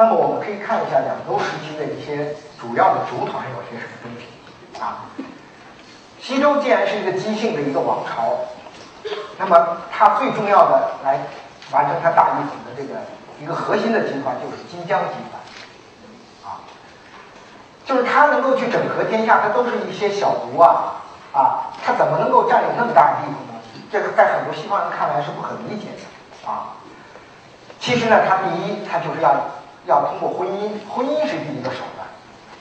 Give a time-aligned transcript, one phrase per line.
[0.00, 5.04] 那么我们可以看一下两周时期的一些主要的族团有些什么东西啊。
[6.18, 8.32] 西周既然是一个姬姓的一个王朝，
[9.36, 11.20] 那么它最重要的来
[11.72, 13.00] 完成它大一统的这个
[13.42, 15.36] 一个核心的集团就是姬江集团
[16.50, 16.64] 啊。
[17.84, 23.60] 就是他能够去整合天下，他都是一些小族啊，啊，他怎么能够占领那么大的地方呢？
[23.92, 26.76] 这个在很多西方人看来是不可理解的啊。
[27.78, 29.34] 其实呢，他第一，他就是要
[29.90, 32.06] 要通过婚姻，婚姻是第一个手段，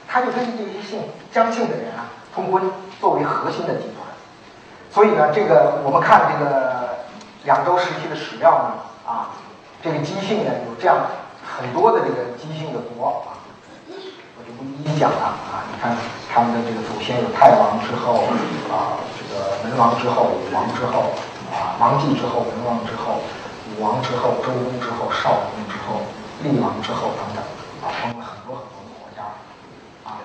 [0.07, 4.01] 他就跟这些姓姜姓的人啊通婚，作为核心的集团。
[4.91, 7.05] 所以呢，这个我们看这个
[7.43, 8.69] 两周时期的史料呢，
[9.05, 9.29] 啊，
[9.83, 11.05] 这个姬姓呢有这样
[11.45, 13.37] 很多的这个姬姓的国啊。
[14.37, 15.67] 我就不一一讲了啊！
[15.69, 15.95] 你看
[16.33, 18.25] 他们的这个祖先有太王之后
[18.71, 21.11] 啊，这个文王之后，武王之后
[21.51, 23.21] 啊，王继之后，文王之后，
[23.69, 25.61] 武王之后，周公之后，少公
[26.41, 27.43] 之后，厉王之后等等
[27.83, 29.23] 啊，封了很多很多的国家
[30.09, 30.19] 啊。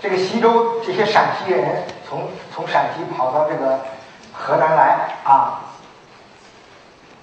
[0.00, 3.80] 这个西周这些陕西人从从陕西跑到这个
[4.32, 5.60] 河南来啊，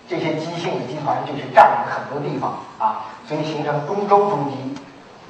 [0.07, 4.75] 这些姬姓的集团就去占领很多地方啊，所以形成东周诸姬。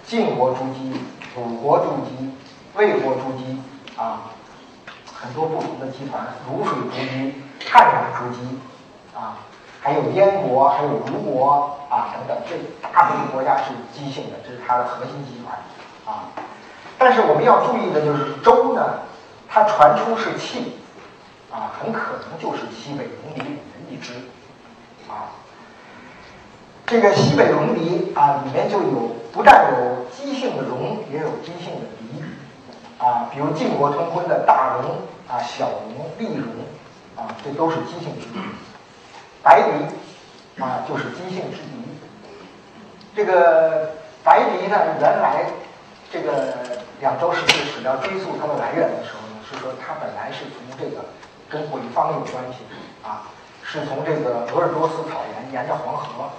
[0.07, 1.01] 晋国诸姬、
[1.35, 2.31] 鲁国诸姬、
[2.75, 3.59] 魏国诸姬
[3.97, 4.21] 啊，
[5.11, 8.59] 很多不同的集团，卤水诸姬、汉阳诸姬
[9.15, 9.39] 啊，
[9.85, 12.55] 还有燕国、还有吴国啊等等，这
[12.91, 15.55] 大部分国家是姬姓的，这是它的核心集团
[16.11, 16.33] 啊。
[16.97, 19.01] 但是我们要注意的就是周呢，
[19.47, 20.73] 它传出是庆
[21.51, 24.13] 啊，很可能就是西北戎狄五人一支
[25.07, 25.37] 啊。
[26.87, 32.23] 这个西北戎狄啊，里面就有不但有姬姓的戎，也有姬姓的狄
[32.97, 33.29] 啊。
[33.31, 36.65] 比如晋国通婚的大戎啊、小戎、厉戎
[37.15, 38.15] 啊，这都是姬姓。
[39.45, 39.69] 白狄
[40.59, 41.69] 啊，就是姬姓之狄。
[43.15, 43.91] 这个
[44.23, 45.45] 白狄呢，原来
[46.11, 46.57] 这个
[46.99, 51.05] 两周时期史料追溯它的来源的时候呢，是说它本来是从这个
[51.47, 52.65] 跟北方有关系
[53.03, 53.29] 啊，
[53.61, 56.31] 是从这个鄂尔多斯草原沿着黄河。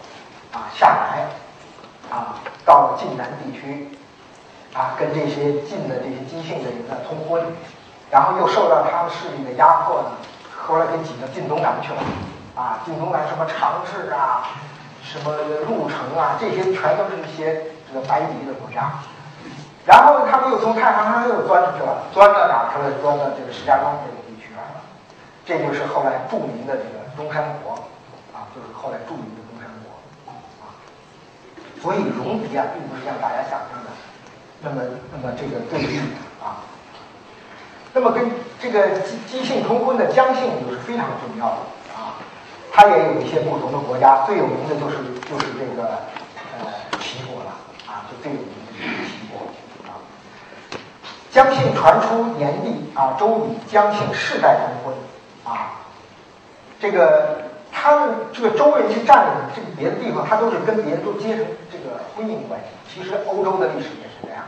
[0.53, 1.27] 啊，下来，
[2.09, 3.91] 啊，到了晋南地区，
[4.73, 7.45] 啊，跟这些晋的这些姬姓的人呢通婚，
[8.11, 10.13] 然后又受到他们势力的压迫呢，
[10.57, 12.01] 后来给挤到晋东南去了，
[12.57, 14.49] 啊，晋东来什么长治啊，
[15.05, 15.37] 什么
[15.69, 19.05] 鹿城啊，这些全都是一些这个白狄的国家，
[19.85, 22.97] 然后他们又从太行山又钻出去了，钻到哪去了？
[23.03, 24.81] 钻到这个石家庄这个地区来了，
[25.45, 27.75] 这就是后来著名的这个中山国，
[28.33, 30.41] 啊，就是后来著名的中山国啊。
[31.83, 33.93] 所以戎狄啊，并不是像大家想象的
[34.63, 34.81] 那么
[35.13, 36.01] 那么这个对立
[36.41, 36.65] 啊。
[37.93, 41.76] 那么跟这个姬姬姓通婚的姜姓就是非常重要的。
[42.77, 45.89] 它也有一些不同的国家，最有名的就是就是这个
[46.59, 46.69] 呃
[47.01, 47.57] 齐国了
[47.89, 49.49] 啊，就最有名的就是齐国
[49.89, 49.97] 啊。
[51.31, 54.95] 姜姓传出炎帝啊，周礼姜姓世代通婚
[55.51, 55.81] 啊，
[56.79, 57.47] 这个。
[57.79, 62.67] 他们这个周人去占领这个别的地方，他都是跟别人都结成这个婚姻关系。
[62.93, 64.43] 其实欧洲的历史也是这样，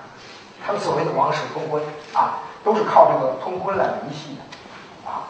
[0.67, 1.81] 他们所谓的王室通婚
[2.15, 4.43] 啊，都是靠这个通婚来维系的
[5.09, 5.29] 啊。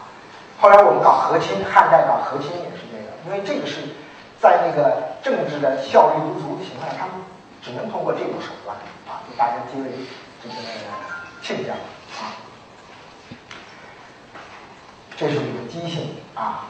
[0.59, 2.78] 后来我们搞和亲，汉代搞和亲也是，
[3.25, 3.77] 因为这个是
[4.41, 7.15] 在那个政治的效率不足的情况下，他们
[7.61, 9.89] 只能通过这种手段啊，就大家结为
[10.41, 10.55] 这个
[11.41, 12.35] 亲家啊。
[15.17, 16.67] 这是一个姬姓啊。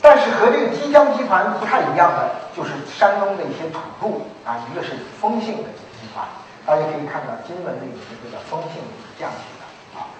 [0.00, 6.26] 但是和这个姬江集团不太一样的，就是山东的一些土著啊，一个是封姓的集团，
[6.66, 8.82] 大家可以看到金文里面的这个封姓
[9.16, 10.10] 这样写的啊，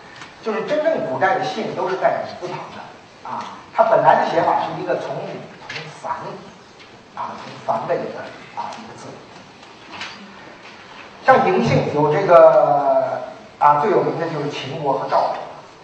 [0.40, 5.16] 就是真正古代的姓都是带米字旁的啊，它本来的写法是一个从
[6.02, 6.10] 米从凡
[7.14, 8.18] 啊从凡的一个
[8.56, 9.06] 啊一个字，
[11.24, 13.22] 像嬴姓有这个
[13.58, 15.36] 啊最有名的就是秦国和赵国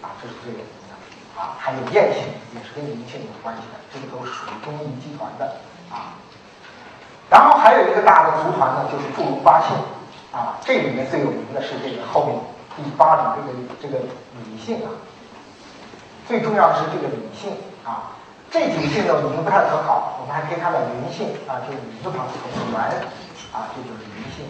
[0.02, 3.78] 啊，这是最有名的啊，还有燕姓也是跟嬴姓有关系的。
[3.92, 5.56] 这个都属于中邑集团的
[5.90, 6.18] 啊，
[7.30, 9.76] 然后还有一个大的族团呢，就是祝融八姓
[10.32, 10.58] 啊。
[10.64, 12.36] 这里面最有名的是这个后面
[12.76, 14.04] 第八种这个这个
[14.44, 14.90] 李姓啊。
[16.26, 17.52] 最重要的是这个李姓
[17.84, 18.17] 啊。
[18.50, 22.80] 这几个姓呢，名不太可考，我们还可以看到云姓啊，就是李字旁从元
[23.52, 24.48] 啊，这就是云姓。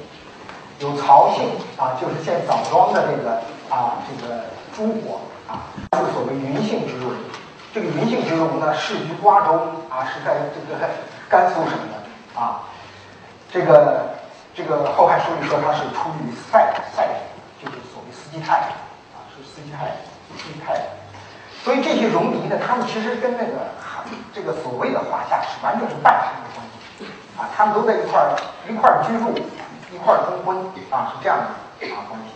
[0.79, 5.19] 有曹姓啊，就是现枣庄的这个啊这个朱国
[5.49, 7.11] 啊，是所谓云姓之入。
[7.75, 9.55] 这个云姓之戎呢，世居瓜州
[9.91, 10.79] 啊，是在这个
[11.29, 12.63] 甘肃省的啊。
[13.51, 14.15] 这个
[14.55, 17.09] 这个《后汉书》里说他是出于塞塞
[17.61, 18.59] 就是所谓司机太
[19.19, 19.91] 啊，是司机太
[20.39, 20.98] 司机太。
[21.65, 23.75] 所以这些戎狄呢，他们其实跟那个
[24.33, 27.07] 这个所谓的华夏是完全是半生的关系
[27.39, 28.37] 啊，他们都在一块儿
[28.69, 29.37] 一块儿居住，
[29.93, 30.57] 一块儿通婚
[30.91, 32.33] 啊，是这样的啊关系。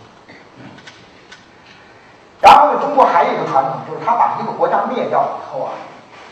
[2.41, 5.71] 然后呢，中国还有一个传统，就是他把一个国家灭掉以后啊，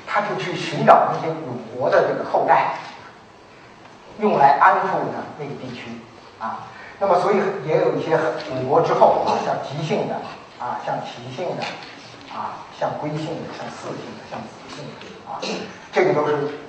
[0.05, 2.75] 他就去寻找那些鲁国的这个后代，
[4.19, 6.01] 用来安抚呢那个地区
[6.37, 6.67] 啊。
[6.99, 8.19] 那么，所以也有一些
[8.51, 10.15] 鲁国之后，像姬姓的
[10.59, 11.63] 啊，像齐姓的
[12.33, 15.39] 啊，像归姓的，像四姓的，像子姓的啊，
[15.91, 16.59] 这个都是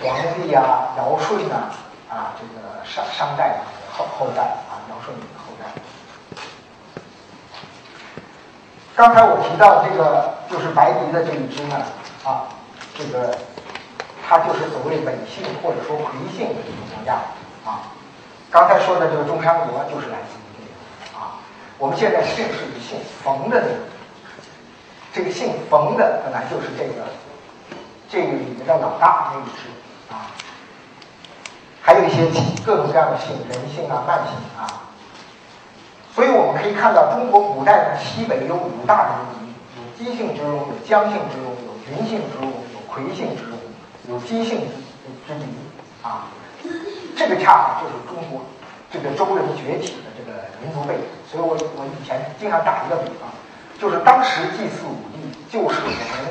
[0.00, 1.70] 皇帝啊、尧舜呐
[2.08, 3.58] 啊，这个商商代的
[3.92, 5.66] 后后代啊，尧舜的后代。
[8.94, 11.76] 刚才我提到这个就是白狄的这一支呢
[12.24, 12.46] 啊，
[12.96, 13.36] 这个
[14.28, 16.04] 他就是所谓伪姓或者说回
[16.36, 17.14] 姓的这种国家
[17.64, 17.90] 啊。
[18.50, 21.38] 刚才说的这个中山国就是来自于这个啊，
[21.78, 23.74] 我们现在姓是以姓冯的这个，
[25.12, 27.06] 这个姓冯的本来就是这个
[28.08, 29.68] 这个里面的老大那一支
[30.10, 30.30] 啊，
[31.82, 32.26] 还有一些
[32.64, 34.86] 各种各样的姓，人姓啊、慢姓啊，
[36.14, 39.12] 所以我们可以看到中国古代的西北有五大人
[39.42, 43.58] 民，有姬姓之戎，有姜姓之戎，有云姓之戎，有魁姓之戎，
[44.08, 44.60] 有姬姓
[45.26, 45.40] 之之
[46.02, 46.28] 啊。
[47.16, 48.42] 这个恰好就是中国
[48.90, 53.28] 这个周人崛起的这个民族背景，所以我我以前经常打一个比方，
[53.80, 56.28] 就是当时祭祀武帝，就是我们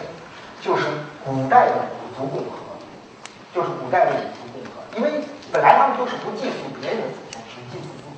[0.62, 0.86] 就是
[1.26, 2.78] 古代的五族共和，
[3.52, 8.14] 就是古代的五族共和，因为本来他们都是不祭祀别人的祖先，只祭祀自己，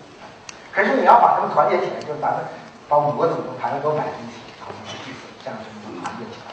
[0.74, 2.44] 可是你要把他们团结起来，就是咱们
[2.90, 6.52] 把五个祖宗盘子都摆在一起，然后去祭祀，这样就能团结起来。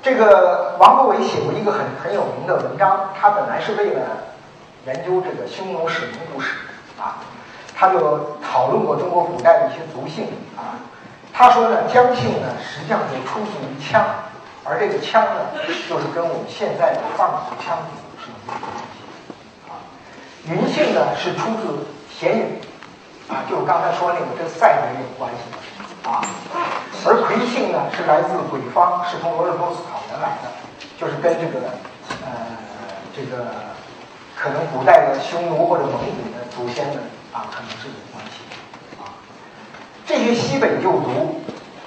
[0.00, 4.38] 这个王国维写过一个很很有名的文章，他本来是为了
[4.86, 6.54] 研究这个匈奴史农古史
[6.96, 7.18] 啊，
[7.78, 10.26] 他就讨论过中国古代的一些族姓
[10.56, 10.74] 啊。
[11.32, 14.02] 他说呢，姜姓呢实际上就出自于羌，
[14.64, 15.54] 而这个羌呢，
[15.88, 18.58] 就是跟我们现在的藏族羌族是有关
[18.90, 18.98] 系
[19.70, 19.78] 啊。
[20.50, 22.60] 云姓呢是出自鲜允
[23.28, 25.46] 啊，就是刚才说那个跟赛人有关系。
[26.08, 26.24] 啊，
[27.04, 30.48] 而魁姓呢是来自北方，是从鄂尔多斯草原来的，
[30.98, 31.68] 就是跟这个
[32.24, 32.56] 呃
[33.14, 33.44] 这个
[34.34, 36.96] 可能古代的匈奴或者蒙古的祖先们
[37.32, 39.14] 啊可能是有关系的啊。
[40.06, 41.42] 这些西北旧族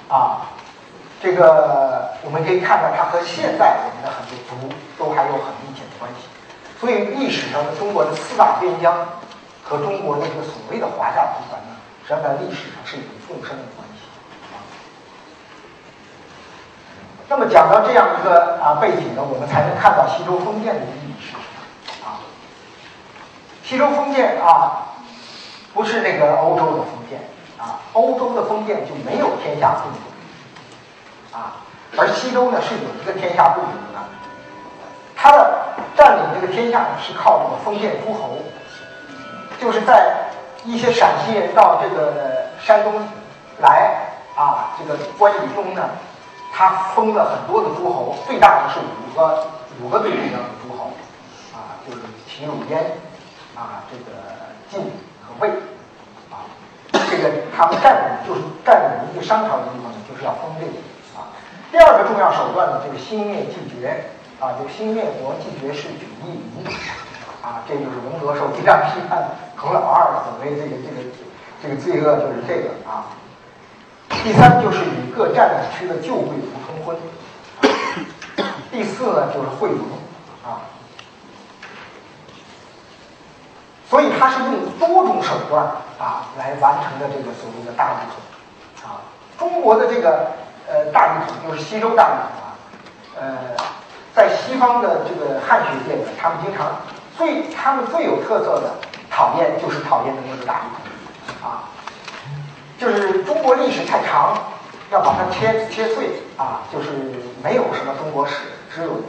[0.08, 0.52] 啊，
[1.22, 6.28] 这个我们可以看到它和现在我们的很多族都还有很密切的关系。
[6.80, 9.06] 所以历史上的中国的四大边疆
[9.62, 14.02] 和中国的这个所谓的华夏集团呢，实际上在历史上是有纵深的关系
[14.52, 14.58] 啊。
[17.28, 21.42] 那么讲到这样一个啊背景呢，我们才能看到西周封建的意义是什么
[22.04, 22.18] 啊？
[23.64, 24.91] 西周封建啊，
[25.74, 27.20] 不是那个欧洲的封建
[27.58, 31.64] 啊，欧洲的封建就没有天下共主啊，
[31.96, 33.98] 而西周呢是有一个天下共主的，
[35.16, 38.38] 他的占领这个天下是靠这个封建诸侯，
[39.60, 40.28] 就是在
[40.64, 42.92] 一些陕西人到这个山东
[43.60, 45.88] 来啊，这个关羽中呢。
[46.54, 49.46] 他封了很多的诸侯，最大的是五个
[49.82, 50.90] 五个最重要的诸侯，
[51.54, 52.98] 啊，就是齐鲁燕，
[53.56, 54.12] 啊，这个
[54.70, 54.92] 晋
[55.26, 55.48] 和魏，
[56.30, 56.46] 啊，
[56.92, 60.72] 这个他们占领就是占领一个商朝的地方呢，就是要封这个，
[61.16, 61.30] 啊，
[61.70, 64.10] 第二个重要手段呢，就是兴灭继绝，
[64.40, 66.66] 啊，就兴灭国继绝是举义民，
[67.42, 71.08] 啊，这就是文革时候经常批判孔老二所谓这个这个
[71.62, 73.06] 这个罪恶就是这个啊。
[74.22, 76.96] 第三就是与各占领区的旧贵族通婚，
[78.70, 79.80] 第四呢就是会盟
[80.44, 80.60] 啊，
[83.92, 85.62] 所以他是用多种手段
[85.98, 89.04] 啊来完成的这个所谓的大一统啊。
[89.38, 90.28] 中国的这个
[90.66, 92.56] 呃大一统就是西周大一统啊，
[93.20, 93.54] 呃，
[94.14, 96.80] 在西方的这个汉学界呢，他们经常
[97.18, 98.76] 最他们最有特色的
[99.10, 101.68] 讨厌就是讨厌的那个大一统啊。
[102.78, 104.34] 就是中国历史太长，
[104.90, 106.88] 要把它切切碎啊，就是
[107.44, 108.36] 没有什么中国史，
[108.74, 109.02] 只有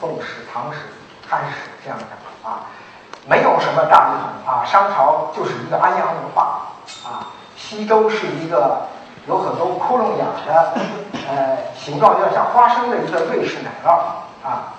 [0.00, 0.78] 宋史、唐史、
[1.28, 2.04] 汉史这样的
[2.42, 2.66] 啊，
[3.26, 4.64] 没有什么大一统啊。
[4.64, 6.68] 商朝就是一个安阳文化
[7.04, 8.88] 啊，西周是一个
[9.26, 10.74] 有很多窟窿眼的，
[11.28, 13.90] 呃，形状有点像花生的一个瑞士奶酪
[14.44, 14.74] 啊，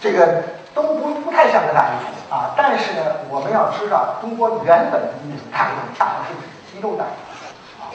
[0.00, 0.42] 这个
[0.74, 2.54] 都不不太像个大一统啊。
[2.56, 6.34] 但是呢，我们要知道，中国原本的一种大一统恰好是。
[6.68, 7.04] 西周代
[7.80, 7.88] 啊，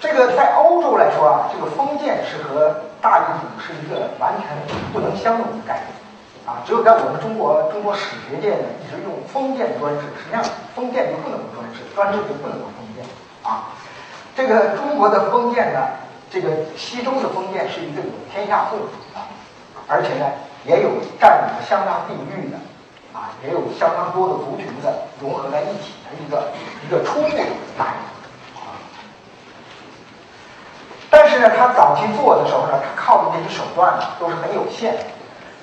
[0.00, 4.56] 这个在欧洲来说啊，这个封建是和大一统是一个完全
[4.92, 5.90] 不能相容的概念
[6.46, 6.62] 啊。
[6.64, 10.42] 只有在我们中国中国史学界呢，一直用封建专制，实际上
[10.74, 13.04] 封建就不能有专制，专制就不能有封建
[13.42, 13.74] 啊。
[14.34, 15.80] 这个中国的封建呢，
[16.30, 19.20] 这个西周的封建是一个有天下共主的，
[19.86, 20.24] 而且呢
[20.64, 20.88] 也有
[21.20, 22.56] 占领了相当地域的，
[23.12, 26.52] 啊，也有相当多的族群的融合在一起的一个
[26.86, 27.42] 一个初步的
[27.76, 27.98] 大一
[28.56, 28.78] 啊。
[31.10, 34.94] 但是呢，他早期做的时候呢，他靠的这些手段呢都是很有限，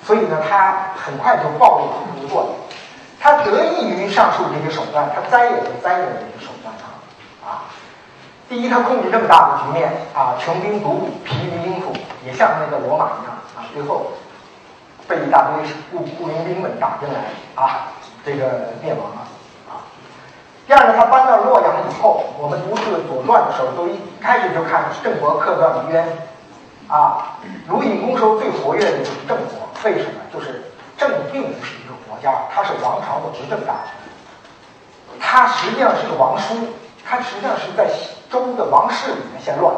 [0.04, 2.56] 所以呢，他很快就暴露出不做。
[3.20, 6.88] 他得益于上述这些手段，他栽也就栽在这些手段上，
[7.46, 7.68] 啊，
[8.48, 11.92] 第一，他控制这么大的局面，啊，穷兵黩武，疲于应付，
[12.24, 14.12] 也像那个罗马一样，啊，最后
[15.06, 17.20] 被一大堆雇雇佣兵们打进来，
[17.54, 17.92] 啊，
[18.24, 19.28] 这个灭亡了，
[20.70, 26.06] 第二呢，他搬到洛阳以后，我们读这个《左传》的时候，都一开始就看郑伯克段于渊，
[26.86, 27.34] 啊，
[27.66, 30.20] 鲁隐公时候最活跃的就是郑国，为什么？
[30.32, 32.16] 就是郑并不是一个国。
[32.22, 36.54] 家，他是王朝的执政大臣，他实际上是个王叔，
[37.04, 37.90] 他实际上是在
[38.30, 39.74] 周的王室里面先乱，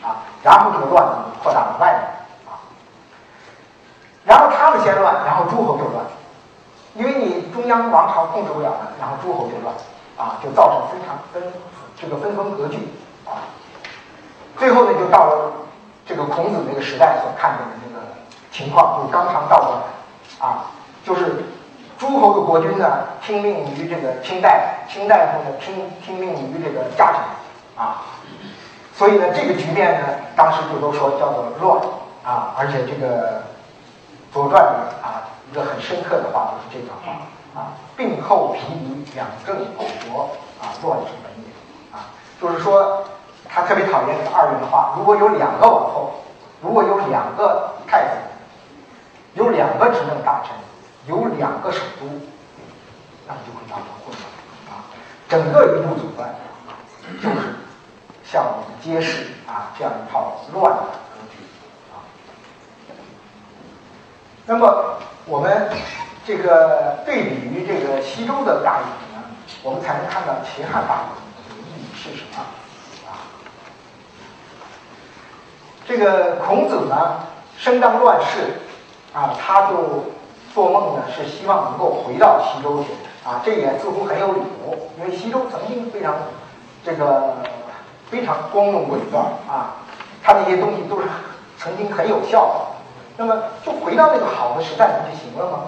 [0.00, 2.00] 啊，然后这个乱呢扩大到外面，
[2.48, 2.64] 啊，
[4.24, 6.02] 然后他们先乱，然后诸侯就乱，
[6.94, 9.74] 因为你中央王朝控制不了了，然后诸侯就乱，
[10.20, 11.42] 啊，就造成非常分
[11.96, 12.76] 这个分封割据，
[13.24, 13.48] 啊，
[14.58, 15.52] 最后呢就到了
[16.04, 18.06] 这个孔子那个时代所看见的那个
[18.52, 20.66] 情况，就是纲常倒过来，啊，
[21.02, 21.46] 就是。
[22.00, 27.20] 诸侯的国君呢，听命于这个卿大夫；卿大夫呢，听听命于这个家臣，
[27.76, 28.00] 啊，
[28.94, 31.78] 所以呢，这个局面呢，当时就都说叫做乱
[32.24, 33.40] 啊，而且这个
[34.32, 34.72] 《左传》里
[35.02, 37.20] 啊，一个很深刻的话就是这段话
[37.54, 40.30] 啊：“病后疲于两政后国
[40.60, 41.50] 啊，乱之本也。”
[41.96, 43.04] 啊，就是说
[43.48, 44.94] 他特别讨厌这个二元化。
[44.96, 46.24] 如果有两个王后，
[46.62, 48.10] 如果有两个太子，
[49.34, 50.54] 有两个执政大臣。
[51.06, 52.06] 有两个首都，
[53.26, 54.22] 那么就会造成混乱
[54.68, 54.84] 啊！
[55.30, 56.34] 整个一部祖传
[57.22, 57.54] 就是
[58.22, 61.38] 向我们揭示啊这样一套乱的格局
[61.90, 62.04] 啊。
[64.44, 65.70] 那么我们
[66.26, 69.28] 这个对比于这个西周的大一统呢，
[69.62, 72.42] 我们才能看到秦汉大一统的意义是什么
[73.08, 73.26] 啊？
[75.86, 77.20] 这个孔子呢，
[77.56, 78.60] 生当乱世
[79.12, 80.12] 啊，他就。
[80.52, 82.88] 做梦呢，是希望能够回到西周去
[83.24, 86.12] 啊，这也似乎很有理由，因为西周曾经非常
[86.84, 87.36] 这个
[88.10, 89.76] 非常光荣伟大啊，
[90.20, 91.06] 他那些东西都是
[91.56, 92.60] 曾经很有效的，
[93.16, 95.58] 那么就回到那个好的时代不就行了吗？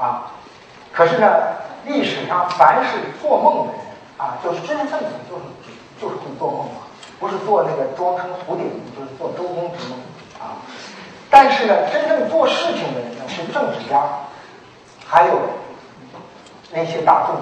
[0.00, 0.32] 啊，
[0.92, 1.28] 可是呢，
[1.84, 3.82] 历史上凡是做梦的人
[4.16, 5.42] 啊，就是知识分子，就是
[6.00, 6.88] 就是会做梦嘛，
[7.18, 8.62] 不是做那个装成徒弟，
[8.96, 9.98] 就是做周公之梦
[10.40, 10.56] 啊。
[11.28, 14.02] 但是呢，真正做事情的人呢，是政治家。
[15.06, 15.40] 还有
[16.72, 17.34] 那些大众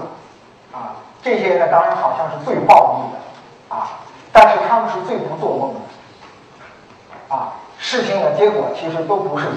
[0.73, 4.01] 啊，这些呢，当然好像是最暴力的啊，
[4.33, 7.53] 但是他们是最不做梦的啊。
[7.79, 9.53] 事情的结果其实都不是由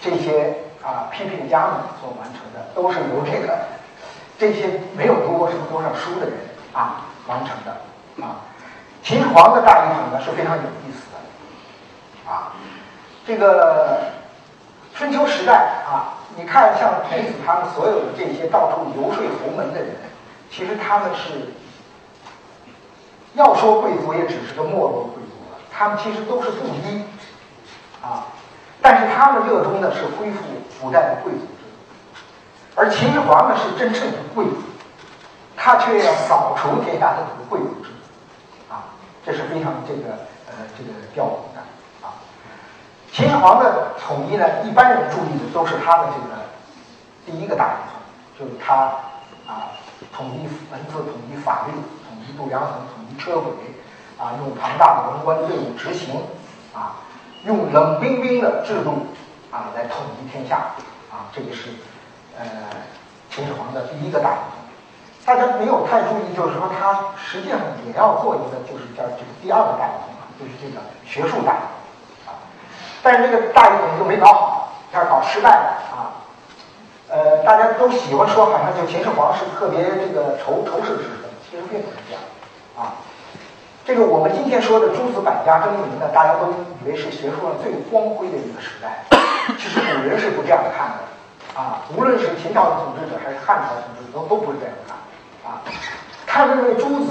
[0.00, 3.58] 这些啊批评家们所完成的，都是由这个
[4.38, 6.38] 这些没有读过什么多少书的人
[6.72, 8.40] 啊完成的啊。
[9.02, 12.52] 秦始皇的大一统呢是非常有意思的啊，
[13.26, 14.12] 这个
[14.94, 16.18] 春秋时代啊。
[16.34, 19.96] 你看，像孔子他们所有的这些到处游说侯门的人，
[20.50, 21.52] 其实他们是
[23.34, 25.58] 要说贵族，也只是个没落贵族了。
[25.70, 27.04] 他们其实都是布衣
[28.00, 28.28] 啊，
[28.82, 30.42] 但是他们热衷的是恢复
[30.80, 32.20] 古代的贵族制度，
[32.74, 34.56] 而秦始皇呢是真正的贵族，
[35.56, 38.90] 他却要扫除天下的这个贵族制度啊，
[39.24, 41.62] 这是非常这个呃这个吊诡的
[42.04, 42.18] 啊。
[43.12, 46.42] 秦始皇的统一呢，一般人注意的都是他的这个
[47.24, 48.00] 第一个大一统，
[48.36, 48.74] 就是他
[49.46, 49.78] 啊
[50.12, 53.52] 统一文字、统一法律、统一度量衡、统一车轨，
[54.18, 56.20] 啊用庞大的文官队伍执行，
[56.74, 56.96] 啊
[57.44, 59.06] 用冷冰冰的制度
[59.50, 60.74] 啊来统一天下，
[61.10, 61.70] 啊这个是
[62.38, 62.46] 呃
[63.30, 64.62] 秦始皇的第一个大一统。
[65.24, 71.62] 大家没有太注意，就是说他实际上也要做一个，就是叫这个第二个大一统，就是这个学术大一
[72.26, 72.34] 统。
[73.02, 76.22] 但是这个大一统就没搞好，他搞失败了啊。
[77.08, 82.22] 呃，大家都喜欢说，好像就秦始皇是特别这个仇仇视之人，其实并不是这样。
[83.84, 89.02] 这个我们今天说的诸子百家争鸣呢，大家都以为是学术上最光辉的一个时代，
[89.58, 91.82] 其实古人是不这样看的啊。
[91.96, 94.94] 无论是秦朝的统治者还是汉朝的统治者，都都不是这样看
[95.50, 95.62] 啊。
[96.26, 97.10] 他认为诸子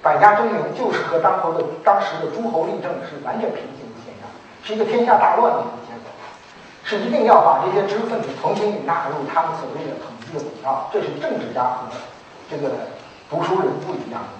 [0.00, 4.30] 百家争鸣就是和当头的当时的诸侯立政是完全平行的现象。
[4.62, 6.14] 是一个天下大乱的一个结果，
[6.84, 10.88] 是一定要把这些知识分子重新纳入他们所谓的统治的轨道。
[10.92, 11.90] 这是政治家和
[12.48, 12.70] 这个
[13.28, 14.39] 读书人不一样的。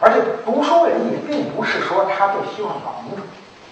[0.00, 3.22] 而且读书人也并不是说他就希望搞民主，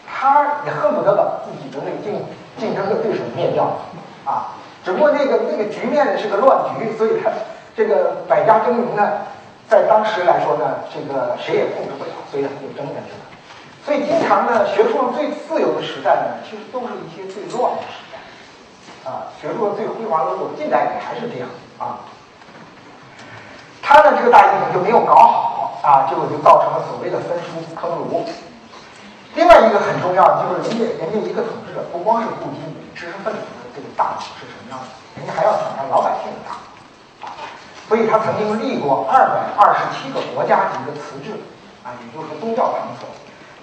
[0.07, 2.25] 他也恨不得把自己的那个竞
[2.59, 3.65] 竞争的对手灭掉
[4.25, 4.55] 啊。
[4.85, 7.31] 只不过那个那个局面呢是个乱局，所以他
[7.77, 9.27] 这个百家争鸣呢，
[9.69, 13.23] 在当时来说呢，这个谁也控制不了，所以他就争下去了。
[13.85, 19.27] 所以经常呢，学术上最自由的时代呢，其实都是一些最乱的时代啊。
[19.41, 21.49] 学术最辉煌的时候，近代也还是这样
[21.79, 22.01] 啊。
[23.83, 28.25] 他呢，这个大一统就没有搞好啊，结果就造成了所谓的分书坑儒。
[29.35, 34.87] 另外一个很重要的，就是人家人家一个统治者不光是顾及你知识分子的这个大脑是什么样的，
[35.17, 37.35] 人家还要想看老百姓的大脑啊。
[37.89, 41.41] 所以他曾经立过二百二十七个国家级的词制
[41.83, 43.09] 啊，也就是宗教场所。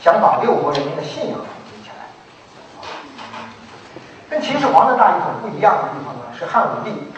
[0.01, 2.09] 想把六国人民的信仰统一起来。
[4.29, 7.11] 跟秦始皇的大一统不一样的地方呢，是汉武帝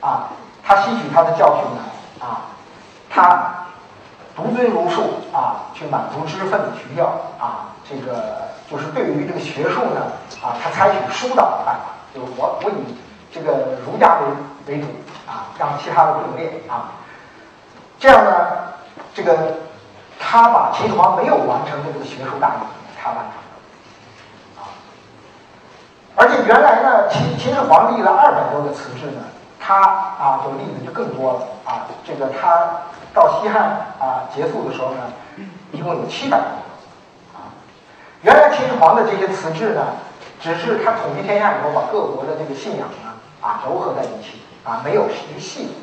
[0.00, 0.30] 啊，
[0.62, 1.82] 他吸取他的教训呢
[2.20, 2.54] 啊，
[3.10, 3.65] 他
[4.36, 7.06] 独尊儒术啊，去满足知识分子需要
[7.40, 10.12] 啊，这个就是对于这个学术呢
[10.42, 12.94] 啊，他采取疏导的办法，就是我我以
[13.32, 14.86] 这个儒家为为主
[15.26, 16.92] 啊，让其他的并列啊，
[17.98, 18.30] 这样呢，
[19.14, 19.34] 这个。
[20.18, 22.60] 他把秦始皇没有完成的这个学术大业，
[22.98, 24.72] 他完成了，啊，
[26.16, 29.22] 而且原来呢，秦秦始皇立了二百多个词制呢，
[29.66, 31.88] 他啊就立的就更多了啊。
[32.04, 32.82] 这个他
[33.12, 33.62] 到西汉
[33.98, 35.12] 啊结束的时候呢，
[35.72, 37.50] 一共有七百多个啊。
[38.22, 39.86] 原来秦始皇的这些词志呢，
[40.40, 45.74] 只是他统一天下以后把各国的这个信仰呢啊糅合在一起啊，没有一个系统。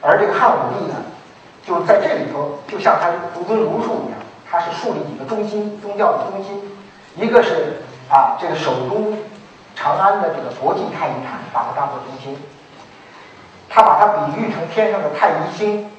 [0.00, 0.94] 而这个汉武帝呢。
[1.64, 4.18] 就在这里头，就像他独尊儒术一样，
[4.50, 6.60] 他是树立几个中心宗教的中心，
[7.14, 9.14] 一个是啊这个首都
[9.76, 12.36] 长安的这个国际太极坛，把它当做中心，
[13.72, 15.90] 他把它比喻成天上的太极星，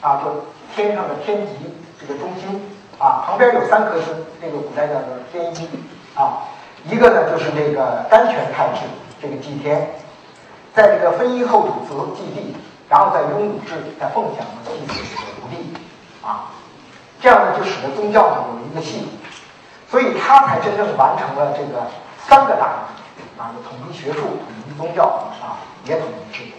[0.00, 1.52] 啊就天上的天极
[2.00, 2.62] 这个中心
[2.98, 5.68] 啊旁边有三颗星，这个古代叫做天一
[6.14, 6.46] 啊，
[6.84, 8.86] 一个呢就是这个甘泉太治
[9.20, 9.90] 这个祭天，
[10.72, 12.54] 在这个分一后主祠祭地。
[12.88, 15.74] 然后在拥武制，在凤翔呢祭祀土地，
[16.24, 16.54] 啊，
[17.20, 19.08] 这样呢就使得宗教呢有一个系统，
[19.90, 21.88] 所以他才真正完成了这个
[22.28, 22.86] 三个大
[23.36, 25.02] 啊，统一学术、统一宗教
[25.42, 26.55] 啊，也统一制度。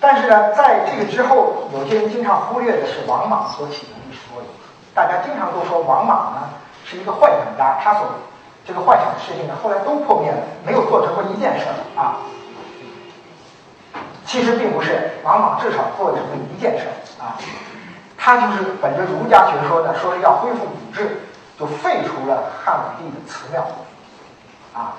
[0.00, 4.46] 但是呢，在这个之后，有些人经常忽略的是王莽所起的历史作用。
[4.94, 6.50] 大家经常都说王莽呢
[6.84, 8.06] 是一个幻想家，他所
[8.66, 12.16] 这个幻想的事情呢后来都破灭了，没有做成过一件事儿啊。
[14.24, 17.34] 其实并不是，王莽至少做成了一件事儿啊，
[18.16, 21.22] 他就是本着儒家学说呢，说是要恢复古制，
[21.58, 23.66] 就废除了汉武帝的祠庙，
[24.74, 24.94] 啊，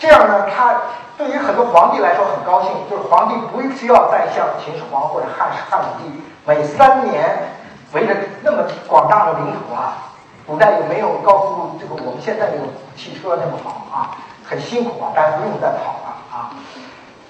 [0.00, 0.80] 这样呢，他
[1.18, 7.52] 对于很多皇帝来说很高兴，就是皇帝不需要再像秦始皇或者汉汉武帝每三年
[7.92, 10.08] 围着那么广大的领土啊，
[10.46, 12.64] 古代也没有高速这个我们现在这个
[12.96, 16.50] 汽车那么好啊，很辛苦啊，大家不用再跑了啊。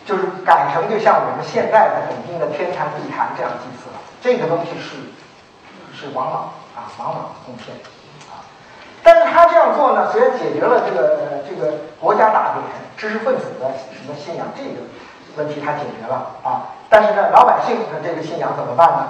[0.07, 4.97] 就是改成就像我们现在的北京的天坛地坛这样祭祀了，这个东西是
[5.93, 6.43] 是王莽
[6.77, 7.75] 啊，王莽贡献。
[9.03, 12.65] 但是他这样做呢，虽然解决了这个这个国家大典、
[12.97, 14.87] 知识分子的什么信仰这个
[15.37, 16.77] 问题，他解决了啊。
[16.89, 19.09] 但是呢，老百姓的这个信仰怎么办呢？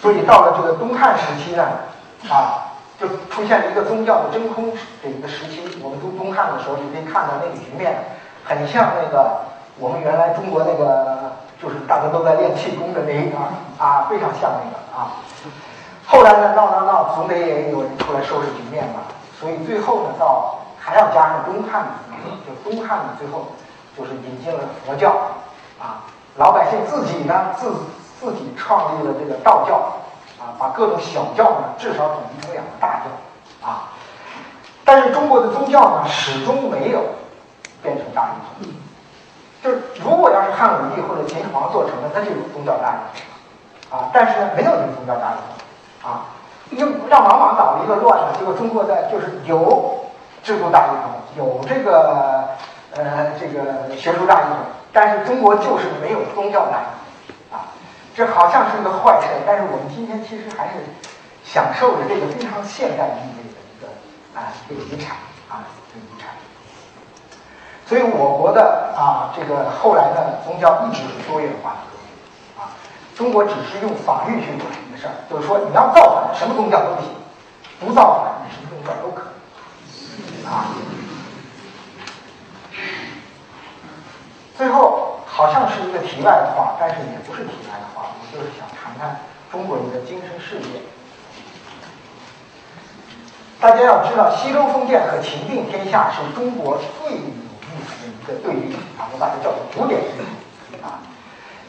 [0.00, 1.64] 所以到了这个东汉时期呢，
[2.30, 5.80] 啊，就出现了一个宗教的真空这一个时期。
[5.82, 8.04] 我们读东汉的时候，就可以看到那个局面，
[8.44, 9.48] 很像那个。
[9.80, 13.38] 我们原来中国那个就是大家都在练气功的那一个
[13.78, 15.22] 啊，非常像那个啊。
[16.04, 19.07] 后来呢，闹闹闹，总得也有人出来收拾局面吧。
[19.38, 21.92] 所以最后呢，到还要加上东汉的，
[22.46, 23.52] 就东汉呢，最后
[23.96, 25.10] 就是引进了佛教
[25.78, 26.04] 啊。
[26.36, 27.72] 老百姓自己呢，自
[28.20, 29.76] 自己创立了这个道教
[30.40, 33.92] 啊，把各种小教呢，至少统一成两个大教啊。
[34.84, 37.00] 但是中国的宗教呢，始终没有
[37.82, 38.72] 变成大一统。
[39.62, 44.10] 就是如果要是汉武帝或者秦始皇做成了，那就有宗教大一统啊。
[44.12, 46.26] 但是呢，没有这个宗教大一统啊，
[46.70, 48.26] 因为让王莽捣了一个乱呢。
[48.38, 50.06] 结果中国在就是有
[50.42, 52.50] 制度大一统，有这个
[52.94, 54.56] 呃这个学术大一统，
[54.92, 57.72] 但是中国就是没有宗教大一统啊。
[58.14, 60.74] 这好像是一个坏事，但是我们今天其实还是
[61.44, 63.88] 享受着这个非常现代意味的一个
[64.38, 65.16] 啊这个遗产
[65.48, 66.30] 啊这个遗产。
[67.86, 71.97] 所以我国的啊，这个后来呢，宗教一直是多元化的，
[73.18, 77.10] 中国只是用法律去管这个事儿，就是说你要造反，什么宗教都行；
[77.80, 79.32] 不造反，你什么宗教都可
[79.82, 80.70] 以，啊。
[84.56, 88.10] 最后好像是一个题外的话，但是也不是题外的话。
[88.32, 89.18] 就是想谈谈
[89.50, 90.82] 中国人的精神世界。
[93.58, 100.37] 大家要知道，西周封建和秦定天下是中国最有意思的一个对立啊，我把它叫做古典对立啊。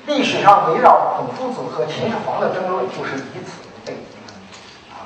[0.10, 4.18] 历史上围绕孔夫子和秦始皇的争论，就是以此为背景
[4.90, 5.06] 啊。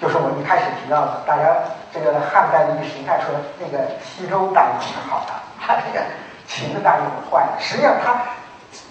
[0.00, 1.52] 就是我一开始提到的，大家
[1.92, 3.28] 这个汉代的历史，你看说
[3.60, 6.02] 那个西周大一统是好的，他这个
[6.46, 7.60] 秦的大一统坏的。
[7.60, 8.24] 实际上，他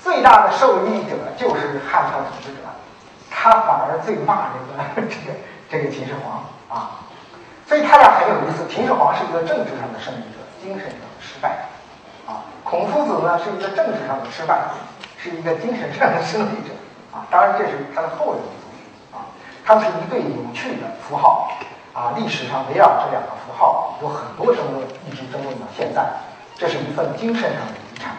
[0.03, 2.61] 最大的受益者就是汉朝统治者，
[3.31, 5.35] 他反而最骂这个这个。
[5.69, 7.03] 这个秦始皇啊，
[7.67, 8.65] 所以他俩很有意思。
[8.73, 11.76] 秦始皇是一个政治上的胜利者，精神上的失败者。
[12.69, 14.75] 孔夫子呢是一个政治上的失败者，
[15.17, 16.73] 是一个精神上的胜利者
[17.13, 17.23] 啊。
[17.31, 19.23] 当然这是他的后人的作品啊。
[19.65, 21.49] 他们是一对有趣的符号
[21.93, 22.11] 啊。
[22.17, 26.03] 历史上围绕这两个符号有很多争论，一直争论到现在。
[26.57, 28.11] 这是一份精神上的遗产。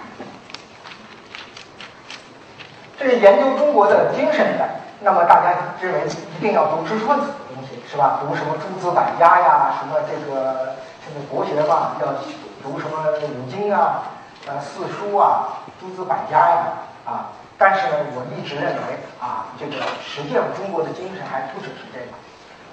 [2.99, 4.67] 这是研究中国的精神的。
[5.01, 8.19] 那么大家认为一定要读知识分子的东西是吧？
[8.23, 12.15] 读什么诸子百家呀，什么这个这个国学嘛，要
[12.63, 14.03] 读什么五经啊，
[14.49, 16.73] 呃四书啊，诸子百家呀
[17.05, 17.31] 啊。
[17.59, 22.07] 但是呢，我一直认为啊，这个实际上中国的精神还不只是这个。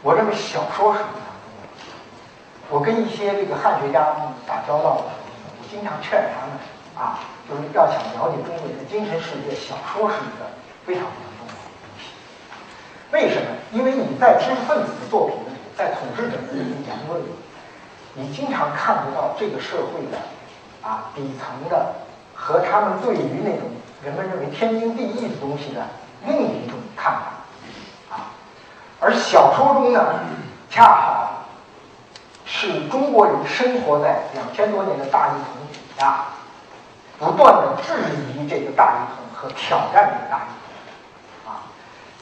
[0.01, 1.91] 我认为小说是非常重要的。
[2.69, 4.13] 我跟一些这个汉学家
[4.45, 6.53] 打交道的时候，我经常劝他们
[6.93, 10.45] 啊，就是要想了解中国人的精神世界，小说是一个
[10.85, 12.05] 非常非常重要的东西。
[13.11, 13.49] 为什么？
[13.73, 17.33] 因为你在知识分子的作品里，在统治者的这些言论里，
[18.13, 20.21] 你经常看不到这个社会的
[20.85, 21.95] 啊底层的
[22.35, 23.71] 和他们对于那种
[24.03, 25.87] 人们认为天经地义的东西的
[26.25, 28.29] 另一种看法啊。
[28.99, 30.19] 而小说中呢，
[30.69, 31.45] 恰好
[32.45, 36.25] 是中国人生活在两千多年的大一统底下，
[37.17, 37.93] 不断的质
[38.37, 40.55] 疑这个大一统和挑战这个大一统。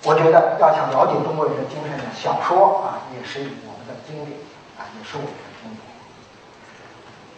[0.06, 4.38] 我觉得要想了解中国人的精神呢，小说啊也是我们的经典
[4.78, 5.53] 啊，也是我们的。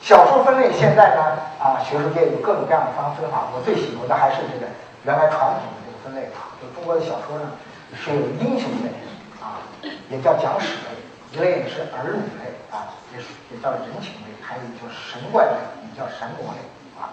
[0.06, 4.70] 小说分类现在呢啊，学术界有各种各样的方分法，我最喜欢的还是这个
[5.02, 6.54] 原来传统的这个分类啊。
[6.62, 7.50] 就中国的小说呢
[7.98, 8.94] 是有英雄类
[9.41, 9.58] 啊，
[10.06, 10.94] 也叫讲史类；
[11.34, 16.62] 一类是儿女类啊，也是也叫人情类；还有就是神怪类，也叫神魔类
[17.02, 17.10] 啊。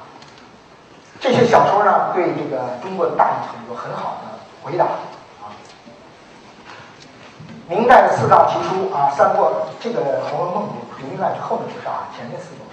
[1.17, 4.85] 这些小说呢对这个中国的大一统有很好的回答。
[7.71, 9.49] 明代的四大奇书啊，《三国》
[9.81, 10.69] 这个《红楼梦》
[11.01, 12.67] 是明代是后面不是啊，前面四种。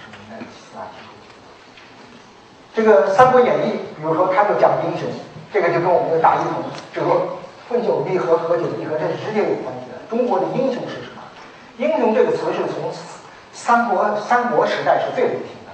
[2.74, 5.08] 这个《三国演义》，比如说它就讲英雄，
[5.52, 9.98] 这个就跟我们的大一统这个分久必合，合久必合，这是直接有关系的。
[10.08, 11.22] 中国的英雄是什么？
[11.78, 12.90] 英雄这个词是从
[13.52, 15.70] 三国三国时代是最流行的，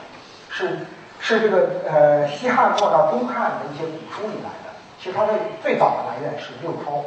[0.51, 0.87] 是
[1.21, 4.73] 是这个呃西汉末到东汉的一些古书里来的。
[4.99, 5.33] 其实它的
[5.63, 7.05] 最早的来源是六韬。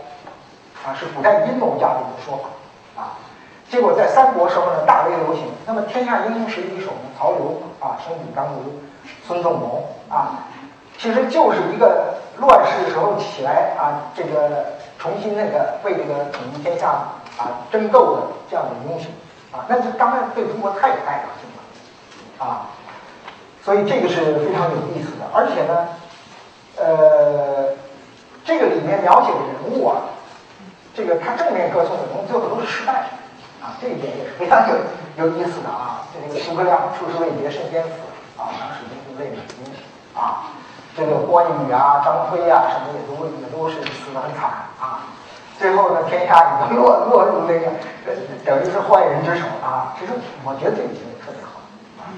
[0.80, 2.48] 啊，是古代阴谋家的一个说法
[2.96, 3.20] 啊。
[3.70, 5.44] 结果在三国时候呢，大为流行。
[5.68, 7.12] 那么天下英雄谁第一手呢？
[7.20, 8.64] 曹刘啊，生比张刘，
[9.28, 10.46] 孙仲谋啊，
[10.98, 16.90] 其实就是一个乱世时候起来啊，这个重新那个为这个统一天下
[17.38, 19.12] 啊争斗的这样的英雄
[19.52, 19.66] 啊。
[19.68, 22.68] 那这当然对中国太有代表性了啊。
[23.62, 25.90] 所以这个是非常有意思的，而且呢，
[26.78, 27.76] 呃，
[28.46, 30.16] 这个里面描写的人物啊。
[30.96, 32.94] 这个他正面歌颂的人最后都是失败
[33.62, 34.76] 啊，这一点也是非常有
[35.24, 36.08] 有意思的啊。
[36.12, 37.90] 这个诸葛亮出师未捷身先死
[38.40, 39.60] 啊，当时英雄泪满襟
[40.16, 40.56] 啊。
[40.96, 44.50] 这个关羽啊、张飞啊什么也都也都是死得很惨
[44.80, 45.12] 啊。
[45.58, 47.72] 最后呢，天下已经落 落入那个
[48.44, 49.94] 等于是坏人之手啊。
[50.00, 50.90] 其实我觉得这个
[51.24, 51.60] 特别好
[52.00, 52.10] 啊。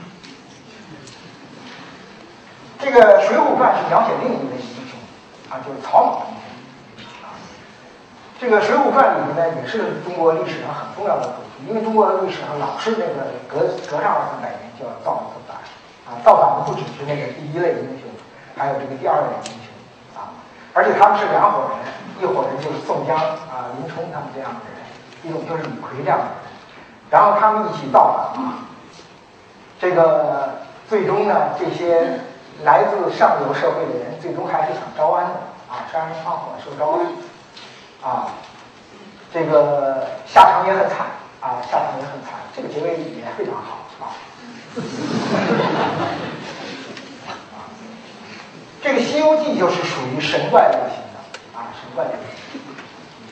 [2.79, 4.97] 这个《水浒传》是描写另一位英雄
[5.49, 6.21] 啊，就是曹猛。
[8.39, 15.50] 这个《水浒传》里面呢，也是中国历史上很重要的主题，因为中国的历史上老是那个隔隔上二三百年就要造一次，
[16.11, 18.11] 啊，造反的不只是那个第一类英雄，
[18.57, 19.71] 还有这个第二类英雄，
[20.19, 20.35] 啊，
[20.73, 21.87] 而且他们是两伙人，
[22.19, 24.83] 一伙人就是宋江啊、林冲他们这样的人，
[25.23, 26.33] 一种就是李逵这样的人，
[27.09, 28.67] 然后他们一起造反，啊，
[29.79, 32.19] 这个最终呢，这些
[32.63, 35.39] 来自上流社会的人，最终还是想招安的，
[35.71, 37.07] 啊，杀人放火受招安。
[38.03, 38.33] 啊，
[39.31, 41.05] 这个下场也很惨
[41.39, 43.80] 啊，下场也很惨，这个结尾也非常好。
[48.81, 51.19] 这个《西游记》就是属于神怪类型的
[51.53, 52.19] 啊，神怪类型。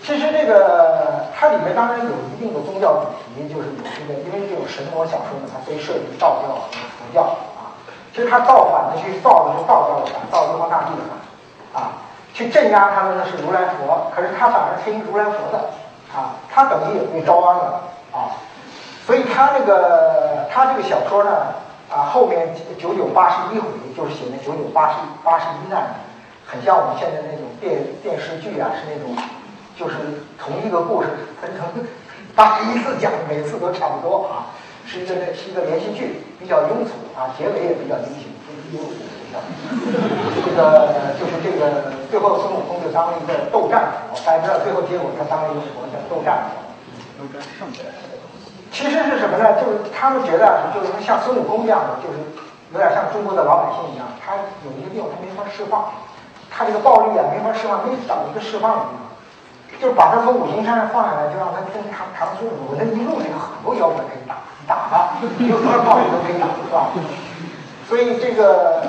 [0.03, 3.01] 其实这个它里面当然有一定的宗教主
[3.35, 6.61] 题，就是有这个，因为这种神魔小说呢，它非涉及道教和
[6.97, 7.21] 佛教
[7.55, 7.71] 啊。
[8.13, 11.11] 其实他造反的去造的是道教的反，造玉皇大帝的反
[11.81, 11.83] 啊。
[12.33, 15.69] 去镇压他们的是如来佛，可是他反而听如来佛的，
[16.13, 18.35] 啊，他等于也被招安了啊。
[19.09, 21.31] 所以他那个他这个小说呢，
[21.89, 23.65] 啊，后面九九八十一回
[23.97, 25.97] 就是写那九九八十八十一难，
[26.45, 29.17] 很像我们现在那种电电视剧啊，是那种
[29.75, 31.09] 就是同一个故事
[31.41, 31.65] 分成
[32.35, 34.53] 八十一次讲，每次都差不多啊。
[34.85, 38.93] 是一个是一个连续剧，比较庸俗啊，结尾也比较惊喜，就是庸俗。
[40.45, 46.69] 这个就是这个最后孙悟空就当了一个斗战佛，大家知道最后结果他当了一个佛叫斗战佛。
[47.17, 47.67] 斗战胜
[48.71, 49.53] 其实是什么呢？
[49.61, 52.19] 就是他们觉得就是像孙悟空这样的，就是
[52.71, 55.91] 有点像中国的老百姓一样，他有一个地方他没法释放，
[56.49, 59.09] 他这个暴力啊没法释放，没找一个释放的地方。
[59.79, 64.35] 就是把他从五行山上放下来，就让他跟唐唐僧我那一路上有很多妖怪可以打。
[64.67, 66.89] 打他，有多少暴力都可以打，是吧？
[67.87, 68.83] 所以这个，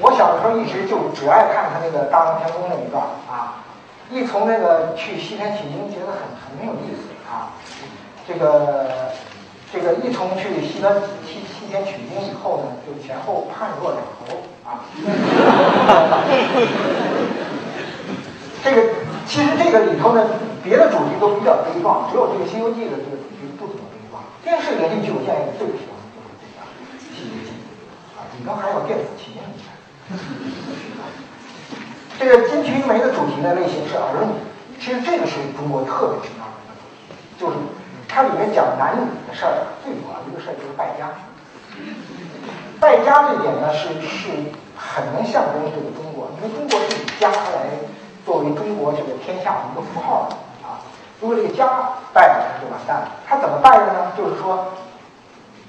[0.00, 3.62] 我小的时候一直就只爱看他那个大闹天宫那一段啊。
[4.10, 7.54] 一从那个去西天取经，觉得很很没有意思啊。
[8.26, 9.12] 这个
[9.72, 10.92] 这个一从去西天
[11.26, 14.84] 西西天取经以后呢，就前后判若两头啊。
[18.62, 18.82] 这个
[19.26, 20.26] 其实这个里头呢，
[20.62, 24.22] 别的主题都比较悲壮，只有这个《西游记》的这个主题不怎么悲壮。
[24.44, 26.60] 电视连续剧我建议最喜欢的就是这个
[27.14, 27.50] 《西游记》
[28.18, 29.40] 啊，里头还有电子琴。
[32.18, 34.34] 这个《金瓶梅》的主题呢类型是儿女，
[34.78, 37.56] 其实这个是中国特别重要的一个主题，就是
[38.12, 41.08] 它里面讲男女的事儿，最主要一个事儿就是败家。
[42.80, 44.28] 败家这点呢是是
[44.76, 47.70] 很能象征这个中国，因为中国是以家来
[48.26, 50.36] 作为中国这个天下的一个符号的。
[51.20, 51.66] 如果这个家
[52.12, 53.08] 败了，他就完蛋了。
[53.28, 54.12] 他怎么败的呢？
[54.16, 54.72] 就是说，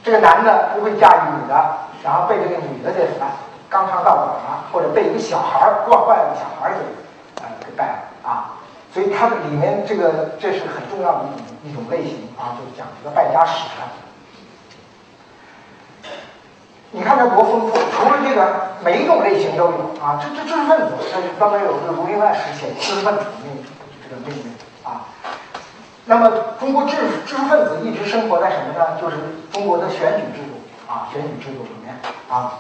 [0.01, 3.27] 这个男的不会驾驭女的，然后被这个女的这什么
[3.69, 8.60] 纲常道馆啊，或者被一个小孩儿惯坏了，小孩给呃给败了啊。
[8.93, 13.87] 所以它的里面这个这是很重要的一种一种类型啊，就是讲这个败家史的。
[16.91, 20.19] 你看它多丰富，除了这个每一种类型都有啊。
[20.21, 23.49] 这这知识分子，那就专门有个《儒林外史》写知识分子的那
[24.03, 24.51] 这个命运
[24.83, 25.07] 啊。
[26.03, 28.99] 那么，中国知知识分子一直生活在什么呢？
[28.99, 29.15] 就是
[29.53, 30.59] 中国的选举制度
[30.91, 32.59] 啊，选举制度里面啊。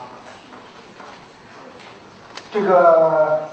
[2.53, 3.49] 这个，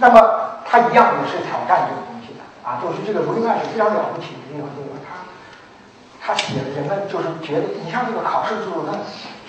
[0.00, 5.28] 那么他一样也是挑战这个东西的啊，就是这个儒林外史非常了不起的地方，就是他
[6.20, 8.96] 他写的人们就是觉得，你像这个考试制度，它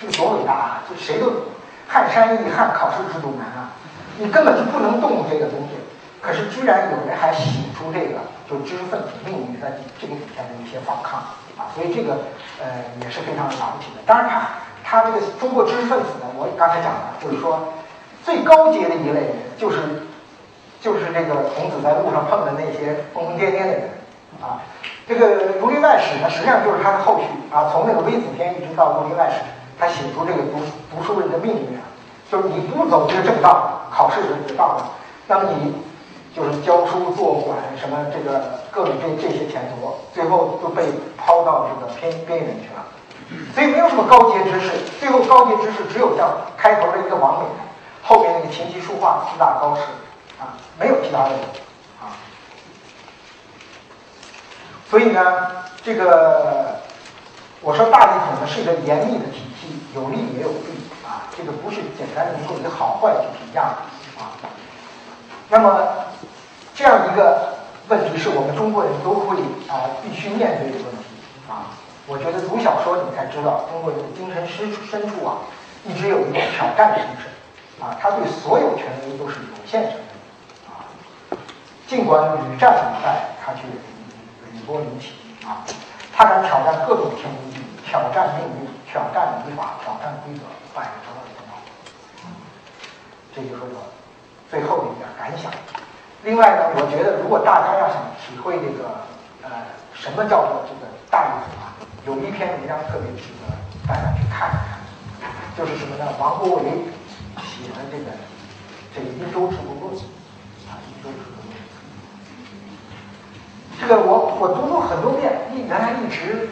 [0.00, 0.82] 这个多伟大啊！
[0.88, 1.52] 就谁都
[1.88, 3.72] 撼山易撼，考试制度难啊，
[4.18, 5.80] 你根本就不能动这个东西。
[6.20, 11.20] 可是，居然有人还写出这个，就知识分子命运在这个底下的一些反抗
[11.56, 12.28] 啊，所以这个
[12.60, 12.66] 呃
[13.02, 14.02] 也是非常了不起的。
[14.06, 14.48] 当然，他
[14.84, 17.74] 他这个中国知识分子呢，我刚才讲了，就是说
[18.24, 20.06] 最高阶的一类人，就是
[20.82, 23.90] 就是这个孔子在路上碰的那些疯疯癫癫的人
[24.42, 24.60] 啊。
[25.08, 29.38] 这个《儒林外史》呢，实际上就是他的后续啊，从那个《微子篇》一直到《儒林外史》，
[29.78, 30.58] 他写出这个读
[30.90, 31.86] 读书人的命运啊，
[32.30, 34.82] 就是你不走这个正道，考试的这个道路，
[35.28, 35.72] 那么你。
[36.34, 38.40] 就是教书做馆什么这个
[38.70, 40.82] 各种这这些前途，最后都被
[41.14, 42.82] 抛到这个偏边缘去了，
[43.54, 44.70] 所以没有什么高阶知识。
[44.98, 47.50] 最后高阶知识只有像开头的一个王冕，
[48.02, 49.82] 后面那个琴棋书画四大高士
[50.42, 51.30] 啊，没有其他的
[52.00, 52.18] 啊。
[54.90, 55.22] 所以呢，
[55.84, 56.80] 这个
[57.60, 64.34] 我说大一统呢是一个严密的体系，有利也有弊啊，这个不是简单能够以好坏去评价的啊。
[65.48, 65.88] 那么。
[66.74, 69.36] 这样一个问题是我们中国人都会
[69.68, 71.04] 啊必须面对的问题
[71.46, 71.76] 啊。
[72.06, 75.44] 我觉得读小说你才知道，中国人的精神深深处啊，
[75.84, 77.94] 一直有一种挑战的精神啊。
[78.00, 80.11] 他对所有权威都是有限制的。
[81.92, 85.12] 尽管屡战屡败，他却屡波屡起
[85.44, 85.60] 啊。
[86.16, 90.40] 他敢挑战各种天规，挑战命运，挑战礼法，挑战规则，
[90.72, 91.60] 百折不挠。
[93.36, 93.92] 这就是我
[94.50, 95.52] 最后的一点感想。
[96.24, 99.04] 另外呢，我觉得如果大家要想体会这个，
[99.42, 99.50] 呃，
[99.92, 101.76] 什么叫做这个大一统啊，
[102.06, 103.52] 有一篇文章特别值得
[103.86, 104.56] 大家去看一
[105.20, 105.28] 看，
[105.58, 106.08] 就是什么呢？
[106.18, 106.88] 王国维
[107.44, 108.16] 写的这个
[108.96, 109.92] 这个《殷周制度论》
[110.72, 111.36] 啊，《殷周制度论》。
[113.82, 116.50] 这个我我读过很多遍，一原来一直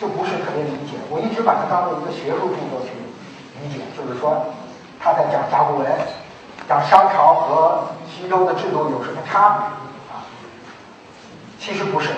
[0.00, 2.96] 就不是特别理解，我一直把它当做一个学术著作去
[3.60, 4.54] 理解，就是说
[4.98, 5.86] 他在讲甲骨文，
[6.66, 7.88] 讲商朝和。
[8.16, 9.66] 西周的制度有什么差别
[10.08, 10.24] 啊？
[11.60, 12.08] 其实不是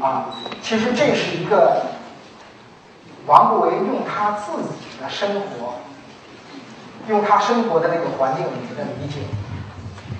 [0.00, 0.30] 啊，
[0.62, 1.82] 其实这是一个
[3.26, 5.74] 王国维用他自己的生活
[7.08, 9.20] 用他生活的那个环境里面的理解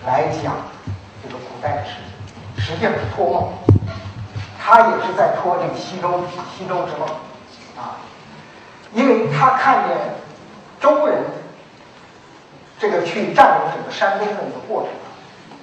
[0.04, 0.52] 来讲
[1.22, 2.15] 这个古代的事情，
[2.58, 3.52] 实际上是托梦，
[4.58, 6.24] 他也是在托这个西周
[6.56, 7.08] 西周之梦
[7.76, 8.00] 啊，
[8.92, 9.96] 因为他看见
[10.80, 11.22] 周人
[12.78, 14.90] 这个去占领整个山东的一个过程，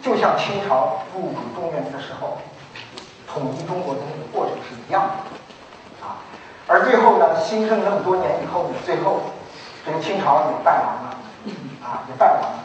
[0.02, 2.38] 就像清朝入主中原的时候
[3.28, 6.24] 统一中国的那个过程是一样的啊，
[6.68, 9.22] 而最后呢，兴盛那么多年以后呢，最后
[9.86, 11.18] 这个清朝也败亡了。
[11.84, 12.60] 啊，也败亡了。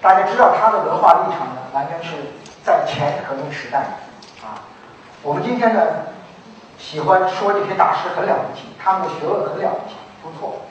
[0.00, 2.30] 大家知道他的文化立场呢，完全是
[2.64, 3.78] 在前革命时代
[4.42, 4.62] 啊。
[5.22, 5.80] 我们今天呢，
[6.78, 10.62] 喜欢说这些大师很了不起，他们的学问很了不起，不错。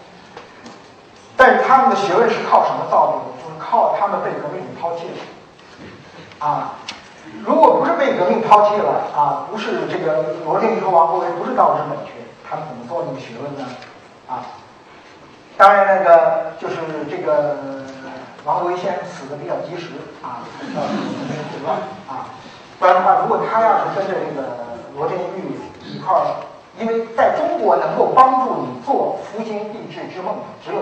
[1.38, 3.44] 但是他们的学问是靠什么造就的？
[3.44, 6.74] 就是靠他们被革命给抛弃了啊。
[7.46, 12.12] 如果不是被革命抛弃了啊，不是这个罗振玉和王国维不是道之本学，
[12.50, 13.66] 他们怎么做那个学问呢？
[14.28, 14.44] 啊？
[15.58, 16.76] 当然，那个就是
[17.10, 17.58] 这个
[18.46, 19.92] 王国维先生死的比较及时
[20.24, 20.42] 啊，
[22.08, 22.30] 啊。
[22.80, 24.58] 不然的话，如果他要是跟着这个
[24.96, 26.48] 罗振玉一块儿，
[26.80, 30.80] 因为在中国能够帮助你做复兴帝制之梦的只有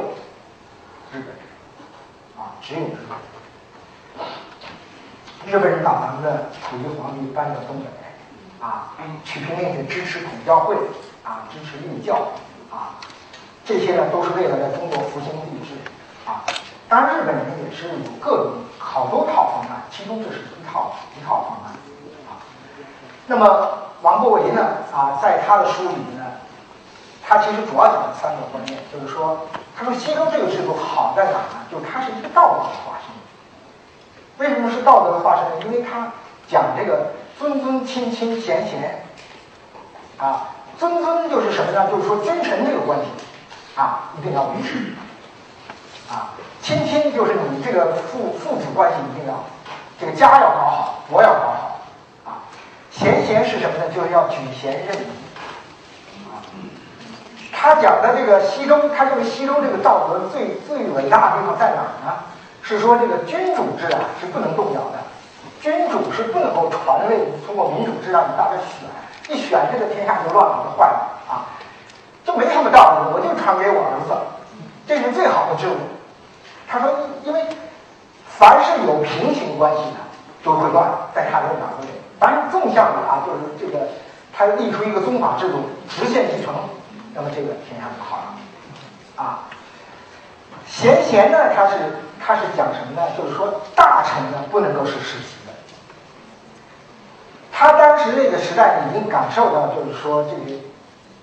[1.12, 1.28] 日本
[2.38, 3.18] 啊，只有日本。
[5.48, 7.86] 日本人把咱们的溥仪皇帝搬到东北
[8.64, 10.76] 啊，去拼命去支持孔教会
[11.24, 12.28] 啊，支持立教
[12.70, 13.00] 啊。
[13.66, 15.74] 这些呢，都是为了在中国复兴帝制
[16.26, 16.44] 啊。
[16.90, 21.76] 当然，日本人也是有各种好多套方案，其中这是一套一套方案
[22.28, 22.40] 啊。
[23.28, 23.70] 那么，
[24.02, 24.62] 王国维呢
[24.94, 26.24] 啊，在他的书里面呢，
[27.28, 31.68] 他其实主要讲了三个观念，就是说，他说西周这个制度好在哪呢？
[31.70, 33.12] 就是它是一个道德的化身。
[34.38, 35.66] 为什么是道德的化身呢？
[35.66, 36.14] 因为他
[36.48, 39.04] 讲这个尊尊亲亲贤贤
[40.18, 41.90] 啊，尊尊就是什么呢？
[41.92, 43.06] 就是说君臣这个关系。
[43.76, 44.96] 啊，一定要维持。
[46.68, 49.42] 亲亲就是你这个父父子关系一定要，
[49.98, 51.80] 这个家要搞好，国要搞好。
[52.26, 52.44] 啊，
[52.92, 53.88] 贤贤是什么呢？
[53.96, 55.08] 就是要举贤任民。
[56.28, 56.44] 啊，
[57.54, 62.14] 他讲的这个西周，他认为西周这个道德最最伟大的地方在哪儿呢？
[62.62, 65.00] 是说这个君主制啊是不能动摇的，
[65.62, 71.48] 君主是不能够传位，通过民主制让你大家选，一选这个天下就乱了，就坏了啊。
[72.26, 74.14] 就没什么道理，我就传给我儿子，
[74.86, 75.78] 这是最好的制度。
[76.68, 76.92] 他说，
[77.24, 77.46] 因为
[78.28, 79.98] 凡是有平行关系的，
[80.44, 81.94] 就会乱，在他的脑子里。
[82.20, 83.88] 凡是纵向的啊，就是这个，
[84.34, 86.54] 他立出一个宗法制度，直线继承，
[87.14, 88.24] 那么这个天下就好了。
[89.16, 89.44] 啊，
[90.68, 91.76] 贤贤呢，他是
[92.20, 93.08] 他是讲什么呢？
[93.18, 95.54] 就是说，大臣呢不能够是世袭的。
[97.52, 100.60] 他当时那个时代已经感受到，就是说这个。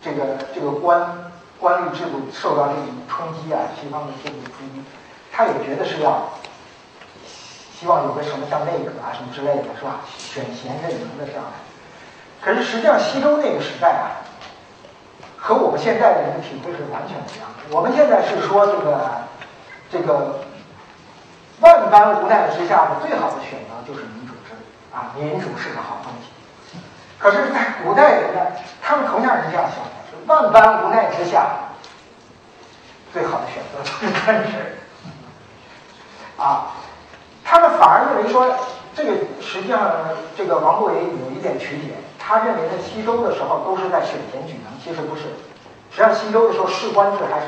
[0.05, 4.85] 这个这个官官吏制度受到这种冲击啊，西方的制度冲击，
[5.37, 6.31] 他也觉得是要
[7.75, 10.07] 希望有个什么像内阁啊什么之类的，是吧？
[10.17, 11.59] 选贤任能的这样的。
[12.41, 14.23] 可是实际上西周那个时代啊，
[15.37, 17.77] 和我们现在的人的体会是完全不一样的。
[17.77, 19.11] 我们现在是说这个
[19.91, 20.45] 这个
[21.61, 24.55] 万般无奈之下的最好的选择就是民主制
[24.95, 26.31] 啊，民主是个好东西。
[27.19, 28.41] 可是，在古代人呢，
[28.83, 31.73] 他们同样是这样想的：是万般无奈之下，
[33.13, 34.79] 最好的选择就是专制。
[36.37, 36.73] 啊，
[37.45, 38.47] 他们反而认为说，
[38.95, 39.91] 这个实际上，
[40.37, 41.95] 这个王国维有一点曲解。
[42.19, 45.23] 他认为在西周的时候都是在选贤举能，其实不是。
[45.91, 47.47] 实际上，西周的时候士官制还是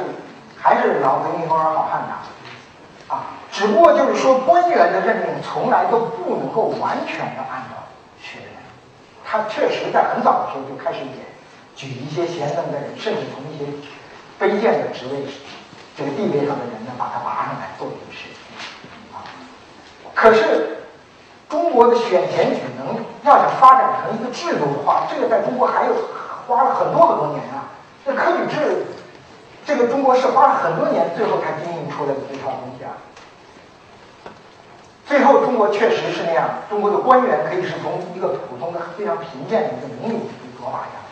[0.60, 7.88] 还是老子一风儿好汉的，啊，只不过就是说官员的任命从来都不能够完全的按照
[8.22, 8.40] 选。
[9.28, 11.26] 他确实在很早的时候就开始也
[11.74, 13.64] 举一些贤能的人，甚至从一些
[14.38, 15.26] 卑贱的职位、
[15.96, 18.28] 这个地位上的人呢，把他拔上来做这个事。
[20.16, 20.78] 可是
[21.48, 25.92] 中国的选贤举能要想发展成一个制度的话，这个在中国还有
[26.48, 27.70] 花了很多很多年啊。
[28.04, 28.86] 这科举制，
[29.66, 32.96] 这个中国是花了很多年，最后才经营出来的这套东西啊。
[35.06, 36.48] 最后，中国确实是那样。
[36.70, 41.04] 中国的官员可以是从一个普通的、非常贫贱的一个农民做法下来，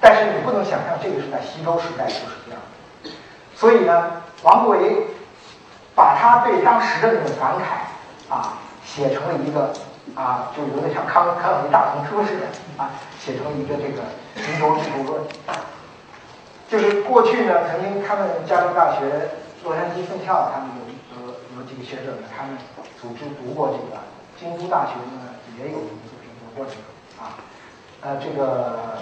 [0.00, 2.60] 但是你不能想象这个是在西周时代就是这样。
[3.56, 5.06] 所以呢，王国维
[5.96, 7.87] 把他对当时的那种感慨
[8.28, 9.72] 啊，写成了一个
[10.14, 14.02] 啊，就有点像康康有为大丛书似的啊，写成一个这个
[14.44, 15.24] 《西周制度论》。
[16.68, 19.30] 就是过去呢，曾经他们加州大学、
[19.64, 20.80] 洛杉矶分校，他们有
[21.16, 22.56] 有有几个学者呢，他们。
[23.00, 24.02] 组织读过这个，
[24.40, 27.38] 京都大学呢也有一个评读过这个啊，
[28.00, 28.98] 呃，这个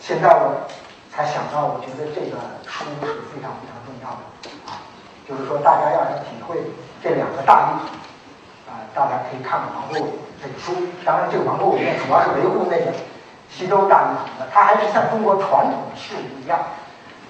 [0.00, 0.70] 现在我
[1.10, 4.86] 才想到，我觉得这个书是非常非常重要的啊，
[5.28, 6.62] 就是说大家要想体会
[7.02, 10.06] 这两个大地啊，大家可以看看王国伟
[10.42, 10.74] 这个书。
[11.04, 12.92] 当然，这个王国伟呢，主要是维护那个
[13.48, 16.60] 西周大一统的，他还是像中国传统的事物一样，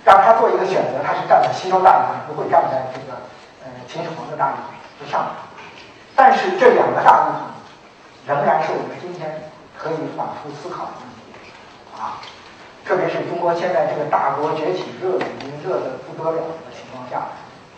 [0.04, 3.18] 让他做一个选择，他是站在西周大一统，不会站在这个
[3.64, 4.64] 呃秦始皇的大一统
[4.98, 5.26] 之上。
[6.16, 7.46] 但是这两个大一统
[8.26, 11.52] 仍然是我们今天可以反复思考的问题
[11.96, 12.18] 啊。
[12.84, 17.28] 特别是中国现在这个大国崛起热已经热得不得了的情况下，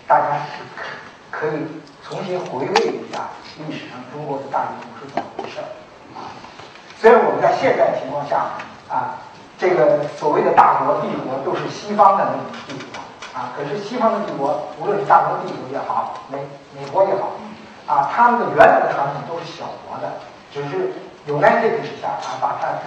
[0.07, 0.88] 大家是可
[1.33, 1.66] 可以
[2.07, 5.66] 重新回味一下历史上中国的大一统是怎么回事儿
[6.14, 6.30] 啊。
[7.01, 9.18] 虽然我们在现在情况下啊，
[9.59, 13.03] 这个所谓的大国帝国都是西方的那种帝国
[13.35, 16.39] 啊，可是西方的帝国，无论是大国帝国也好，美
[16.78, 17.33] 美国也好
[17.89, 20.20] 啊，他们的原来的传统都是小国的，
[20.53, 20.93] 只是。
[21.24, 22.83] 有在这个之下啊，把它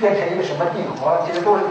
[0.00, 1.62] 变成一个什么帝国，其实都是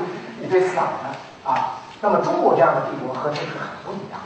[0.41, 1.82] 一堆散的啊。
[1.99, 4.22] 那么中国这样的帝国和这是很不一样。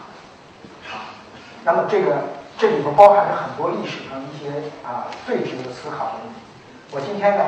[1.65, 2.17] 那么这个
[2.57, 6.41] 这里头包含着很多历史上一些啊最值得思考的问题。
[6.91, 7.43] 我今天呢，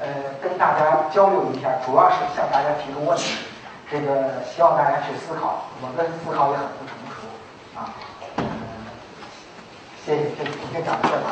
[0.00, 0.06] 呃，
[0.42, 3.36] 跟大家交流一下，主要是向大家提出问题，
[3.90, 5.68] 这个希望大家去思考。
[5.82, 7.28] 我的思考也很不成熟
[7.78, 7.92] 啊。
[10.04, 11.30] 谢谢，这你先讲到这吧。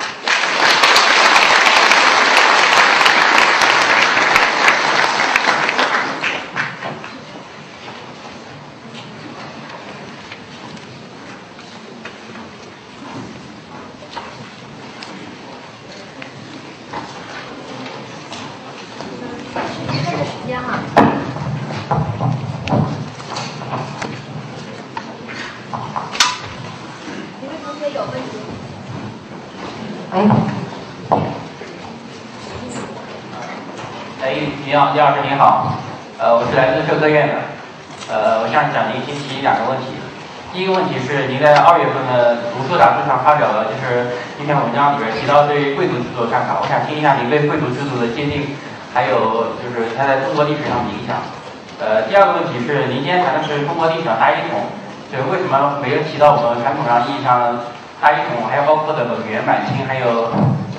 [34.92, 35.72] 李老师您好，
[36.18, 37.34] 呃，我是来自社科院的，
[38.08, 39.96] 呃，我向蒋您提提两个问题。
[40.52, 46.62] 第一个问题是，您在二月份的读书杂志上发表了就是一篇文章，里边提到对贵族制度的看法。
[46.62, 48.54] 我想听一下您对贵族制度的界定，
[48.94, 51.18] 还有就是它在中国历史上的影响。
[51.82, 54.70] 呃，第二个问题是，您今天谈的是中国历史上大一统，
[55.10, 57.58] 就是为什么没有提到我们传统上意义上
[57.98, 60.30] 大一统，还有包括的蒙元、满清，还有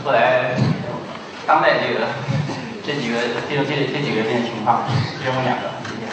[0.07, 0.55] 后来
[1.45, 2.07] 当代这个。
[2.87, 3.19] 这几个，
[3.51, 4.87] 这这这几个这情况，
[5.19, 6.07] 只问两个，谢谢。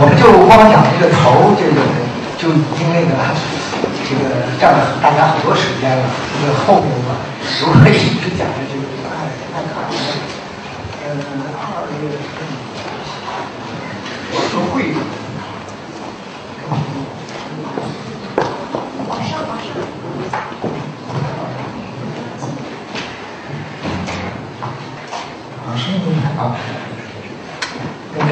[0.00, 1.84] 我们就光讲这个头，这个
[2.38, 3.12] 就已经那个
[4.08, 4.22] 这个
[4.60, 6.04] 占了大家很多时间了。
[6.40, 7.18] 这个后面吧，
[7.60, 9.10] 如何一直讲去，太
[9.52, 9.90] 太卡了。
[11.04, 11.06] 呃，
[11.58, 12.46] 二月份，
[14.30, 14.94] 我说会。
[26.38, 26.54] 啊，
[28.16, 28.30] 那个，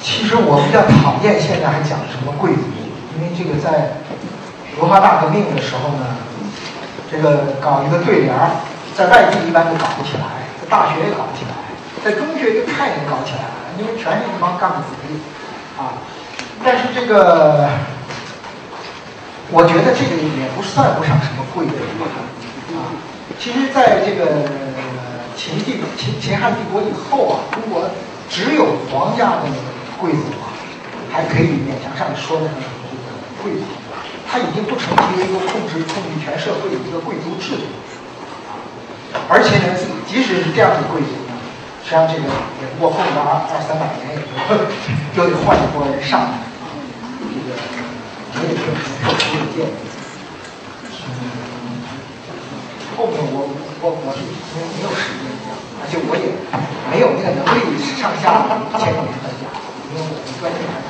[0.00, 0.56] 其实我
[1.20, 2.62] 比较讨厌现在还讲什么贵族，
[3.14, 4.00] 因为这个在
[4.80, 6.16] 文化大革命的时候呢，
[7.10, 8.50] 这个搞一个对联儿，
[8.96, 11.52] 在外地一般都搞不起来，在大学也搞不起来，
[12.02, 15.20] 在中学就太能搞起来了，因为全是一帮干部子弟
[15.78, 16.00] 啊。
[16.64, 17.68] 但是这个，
[19.52, 22.96] 我觉得这个也不算不上什么贵族啊。
[23.38, 24.48] 其实，在这个。
[25.36, 27.88] 秦帝秦秦汉帝国以后啊，中国
[28.28, 29.48] 只有皇家的
[29.98, 30.49] 贵族啊，
[31.12, 33.04] 还可以勉强上说那个这个
[33.42, 33.66] 贵族，
[34.30, 37.66] 他已经不成为一个控制控制全社会的一个贵族制度，
[39.28, 39.74] 而且呢，
[40.06, 41.34] 即使是这样的贵族呢，
[41.82, 42.22] 实际上这个
[42.62, 44.22] 也不过混个二二三百年，也
[45.16, 46.46] 就又得换一波人上来，
[48.32, 49.90] 这个也有什么特殊的见解。
[52.96, 53.50] 后面我
[53.80, 54.22] 我我是
[54.54, 56.30] 没没有时间讲，而且我也
[56.92, 57.58] 没有那个能力
[57.98, 58.46] 上下
[58.78, 59.50] 前面的讲，
[59.90, 60.89] 因为我们专业还。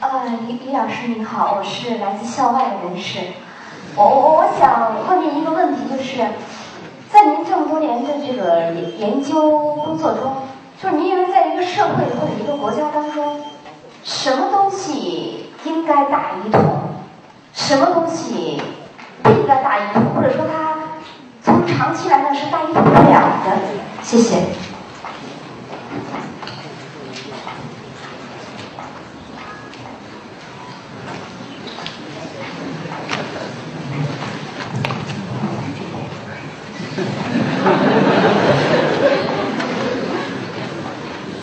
[0.00, 3.18] 呃，李李老师您好，我是来自校外的人士，
[3.94, 6.16] 我我我想问您一个问题，就是
[7.12, 10.42] 在您这么多年的这个研研究工作中，
[10.82, 13.42] 就是您认为在一个社会或者一个国家当中，
[14.04, 15.44] 什么东西？
[15.64, 16.62] 应该大一统，
[17.52, 18.62] 什么东西
[19.22, 20.02] 不应该大一统？
[20.14, 20.78] 或者说它
[21.42, 23.58] 从长期来看是大一统不了的？
[24.02, 24.36] 谢谢。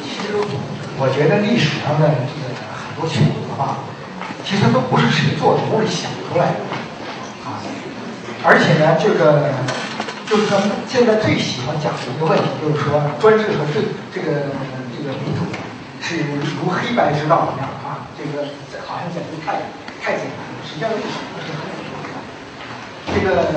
[0.02, 0.34] 其实，
[0.98, 3.80] 我觉得历史上的这个很多曲子吧。
[4.48, 6.60] 其实都不是谁做主里想出来的，
[7.50, 7.58] 啊，
[8.44, 9.50] 而且呢，这个
[10.30, 13.82] 就是说现在最喜欢讲的一个问题，就是说专制和这
[14.14, 14.54] 这个
[14.94, 15.50] 这个民主
[15.98, 16.22] 是
[16.62, 18.54] 如黑白之道一样啊，这个
[18.86, 19.66] 好像简直太
[19.98, 20.62] 太简单了。
[20.62, 22.22] 实际上历史不是很简单的，
[23.10, 23.50] 这个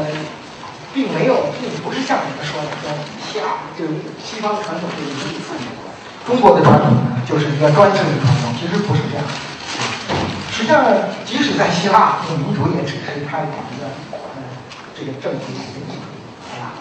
[0.94, 2.88] 并没有，并不是像你们说的说
[3.20, 3.84] 西亚就
[4.16, 5.68] 西方传统这个民主主义，
[6.24, 9.24] 中国的传统呢就是一个专制的传统，其实不是这样。
[10.48, 10.80] 实际上，
[11.26, 13.84] 即使在希腊，这个民主也只是它的一个
[14.16, 14.32] 呃
[14.96, 16.72] 这个政治的一个意义啊。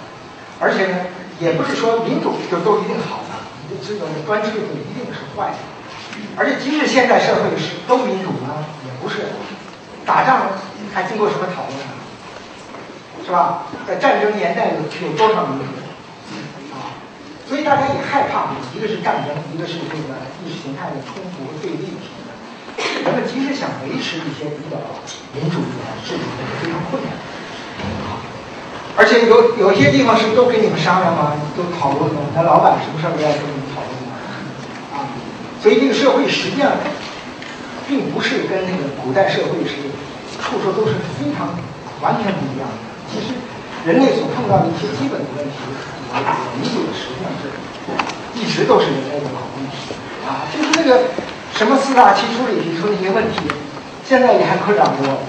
[0.64, 0.96] 而且呢，
[1.40, 3.34] 也不是说民主就都一定好的，
[3.70, 5.58] 你这个专制就一定是坏的。
[6.36, 9.34] 而且，即使现在社会是都民主呢，也不是。
[10.06, 10.56] 打仗
[10.94, 12.00] 还经过什么讨论啊？
[13.26, 13.68] 是吧？
[13.86, 15.66] 在战争年代有有多少民主
[16.72, 16.96] 啊？
[17.46, 22.00] 所以大家也害怕，一个是战争，一个是这个意识形态的冲突对立。
[23.04, 24.80] 人们即使想维持一些比较
[25.36, 27.12] 民主的制度，也是非常困难。
[28.98, 31.34] 而且有有些地方是都跟你们商量吗？
[31.56, 32.22] 都讨论吗？
[32.34, 34.18] 咱老板什么事儿都要跟你们讨论吗？
[34.92, 35.06] 啊，
[35.62, 36.74] 所以这个社会实际上
[37.88, 39.94] 并不是跟那个古代社会是
[40.42, 41.54] 处处都是非常
[42.02, 42.82] 完全不一样的。
[43.14, 43.38] 其实
[43.86, 45.56] 人类所碰到的一些基本的问题，
[46.10, 47.54] 我我理解实际上是
[48.34, 49.94] 一直都是人类的老问题
[50.26, 51.06] 啊，就是那个。
[51.58, 53.40] 什么四大奇书里提出那些问题，
[54.06, 55.26] 现在也还困扰着我。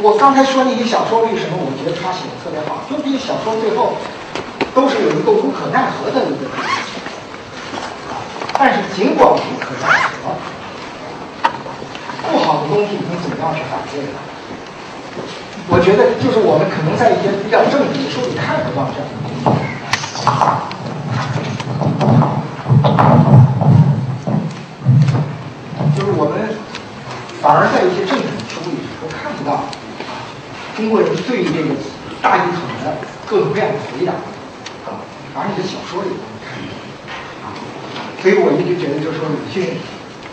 [0.00, 2.82] 我刚才说那些小说为什么我觉得他写的特别好？
[2.88, 3.94] 就这些小说最后
[4.74, 6.46] 都是有一个无可奈何的一个。
[8.58, 10.34] 但是尽管无可奈何，
[12.30, 14.18] 不好的东西你怎么样去反对呢？
[15.68, 19.06] 我觉得就是我们可能在一些比较正经的书里看不到这样。
[25.96, 26.58] 就是我们
[27.40, 29.64] 反而在一些正经的书里都看不到
[30.76, 31.74] 中国人对这个
[32.22, 32.96] 大一统的
[33.26, 34.12] 各种各样的回答
[34.88, 35.04] 啊，
[35.34, 36.72] 反而你的小说里能看到
[37.44, 37.52] 啊。
[38.20, 39.76] 所以我一直觉得，就是说鲁迅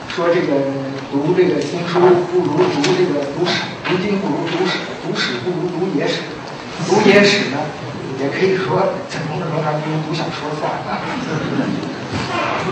[0.08, 0.72] 说这个
[1.12, 2.00] 读这个新书
[2.32, 6.24] 不如读这个读史，读经不如读史，读史不如读野史，
[6.88, 7.60] 读野史呢，
[8.20, 11.04] 也可以说怎么着怎么着不如读小说算了。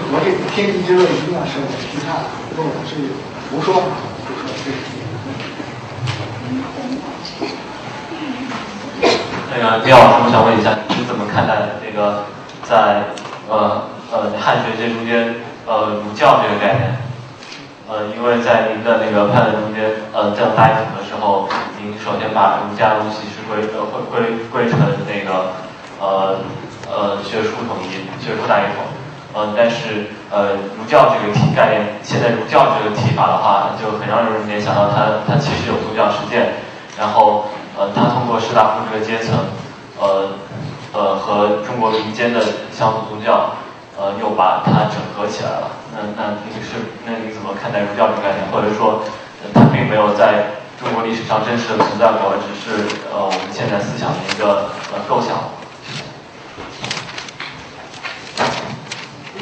[0.09, 3.11] 我这天地之乐一定要是我批判，如果是
[3.51, 3.91] 胡说，
[4.23, 4.95] 就说这是。
[9.59, 12.25] 那个李老师，我想问一下，你是怎么看待这个
[12.61, 13.09] 在
[13.49, 15.33] 呃呃汉学界中间
[15.65, 16.93] 呃儒教这个概念？
[17.89, 21.49] 呃，因为在您的那个判断中间，呃，这样大一统的时候，
[21.81, 24.77] 您首先把儒家东西是归呃归归归成
[25.09, 25.57] 那个
[25.97, 26.37] 呃
[26.85, 27.89] 呃学术统一、
[28.21, 28.85] 学术大一统。
[29.33, 36.61] 呃，但是呃，儒教这个体概念，现在儒教这个提法的话，就很让人联想到它，它其实有宗教实践，
[36.97, 37.45] 然后
[37.77, 39.35] 呃，它通过士大夫这个阶层，
[39.99, 40.29] 呃
[40.93, 43.53] 呃，和中国民间的乡土宗教，
[43.95, 45.69] 呃，又把它整合起来了。
[45.93, 46.73] 那那你是
[47.05, 48.41] 那你怎么看待儒教这个概念？
[48.51, 49.03] 或者说，
[49.53, 55.37] 它并没有在中国历史上真实的存在过，只是呃我们现在思想的一个呃构想？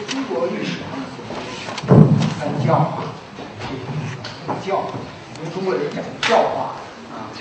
[0.09, 0.91] 中国历史上
[2.37, 2.99] 三教啊，
[4.45, 4.83] 这个教，
[5.39, 6.75] 因为中国人讲教化
[7.11, 7.31] 啊，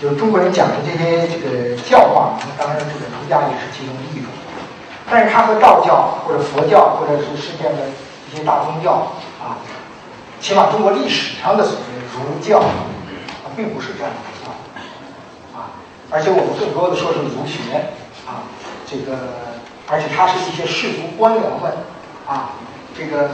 [0.00, 4.30] 就是中国人讲的这些这个教化，当然这个儒家也是其中的一种，
[5.10, 7.88] 但是它和道教或者佛教或者是世界的
[8.30, 9.58] 一些大宗教啊，
[10.40, 12.60] 起码中国历史上的所谓儒教，
[13.42, 15.72] 它并不是这样的啊，
[16.10, 17.92] 而且我们更多的说是儒学
[18.26, 18.44] 啊，
[18.86, 19.50] 这个。
[19.92, 21.72] 而且他是一些士族官僚们
[22.24, 22.50] 啊，
[22.96, 23.28] 这个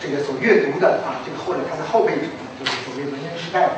[0.00, 2.22] 这个所阅读的啊，这个或者他的后辈者，
[2.58, 3.72] 就是所谓文人时代的，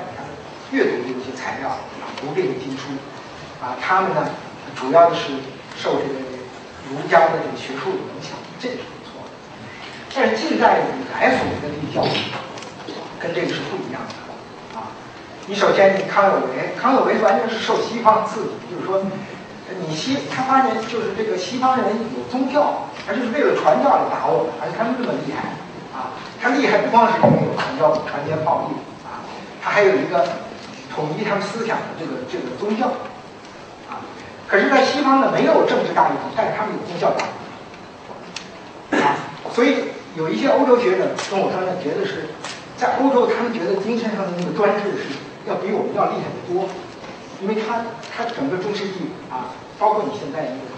[0.72, 1.76] 阅读的一些材料，
[2.20, 2.88] 读这个经书
[3.62, 4.26] 啊，他们呢，
[4.74, 5.34] 主要的是
[5.76, 6.14] 受这个
[6.90, 9.30] 儒家的这个学术的影响，这个是不错的。
[10.14, 12.02] 但是近代以来所谓的立教，
[13.20, 14.90] 跟这个是不一样的啊。
[15.46, 19.04] 你首先你康有为，康有为完全是受西方刺激，就是说。
[19.88, 25.56] 你西他发现就是这个西方人有宗教，他就是为了传教来打我们，而且他们这么厉害
[25.96, 26.12] 啊！
[26.38, 28.76] 他厉害不光是因为有传教、传天炮地
[29.08, 29.24] 啊，
[29.64, 30.28] 他还有一个
[30.94, 32.86] 统一他们思想的这个这个宗教
[33.88, 34.04] 啊。
[34.46, 37.32] 可是，在西方呢，没有政治大一统，但是他们有宗教大一
[38.06, 39.16] 统啊。
[39.52, 42.28] 所以有一些欧洲学者跟我说呢，觉得是
[42.76, 45.16] 在欧洲，他们觉得精神上的那个专制是
[45.48, 46.68] 要比我们要厉害得多。
[47.42, 50.70] 因为他他整个中世纪啊，包括你现在那个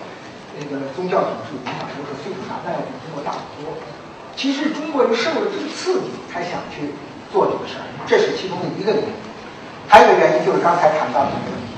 [0.57, 3.77] 那个宗教统治影响都是非常大，那要比中国大很多。
[4.35, 6.97] 其实中国人受了这个刺激，才想去
[7.31, 9.13] 做这个事儿，这是其中的一个原因。
[9.89, 11.75] 还有一个原因就是刚才谈到的这个问题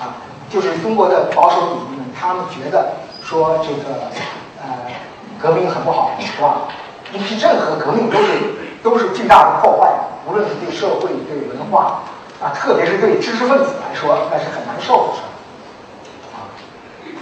[0.00, 2.92] 啊，就是中国的保守主义们，他们觉得
[3.22, 4.08] 说这个
[4.62, 4.88] 呃
[5.38, 6.68] 革命很不好，是吧？
[7.12, 9.92] 因为任何革命都是都是巨大的破坏，
[10.26, 12.02] 无论是对社会、对文化
[12.40, 15.28] 啊，特别是对知识分子来说，那是很难受的事儿
[16.34, 16.48] 啊。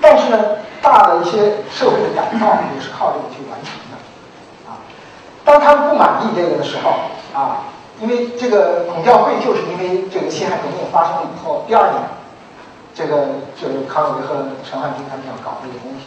[0.01, 0.39] 但是呢，
[0.81, 4.79] 大的一些社会的改造也是靠这个去完成的啊。
[5.45, 6.91] 当他们不满意这个的时候
[7.35, 7.65] 啊。
[8.01, 12.03] 因为这个孔教会就是因为这个辛亥革命发生了以后，第二年，
[12.95, 13.27] 这个
[13.61, 16.07] 就是康有为和陈汉平他们要搞这个东西，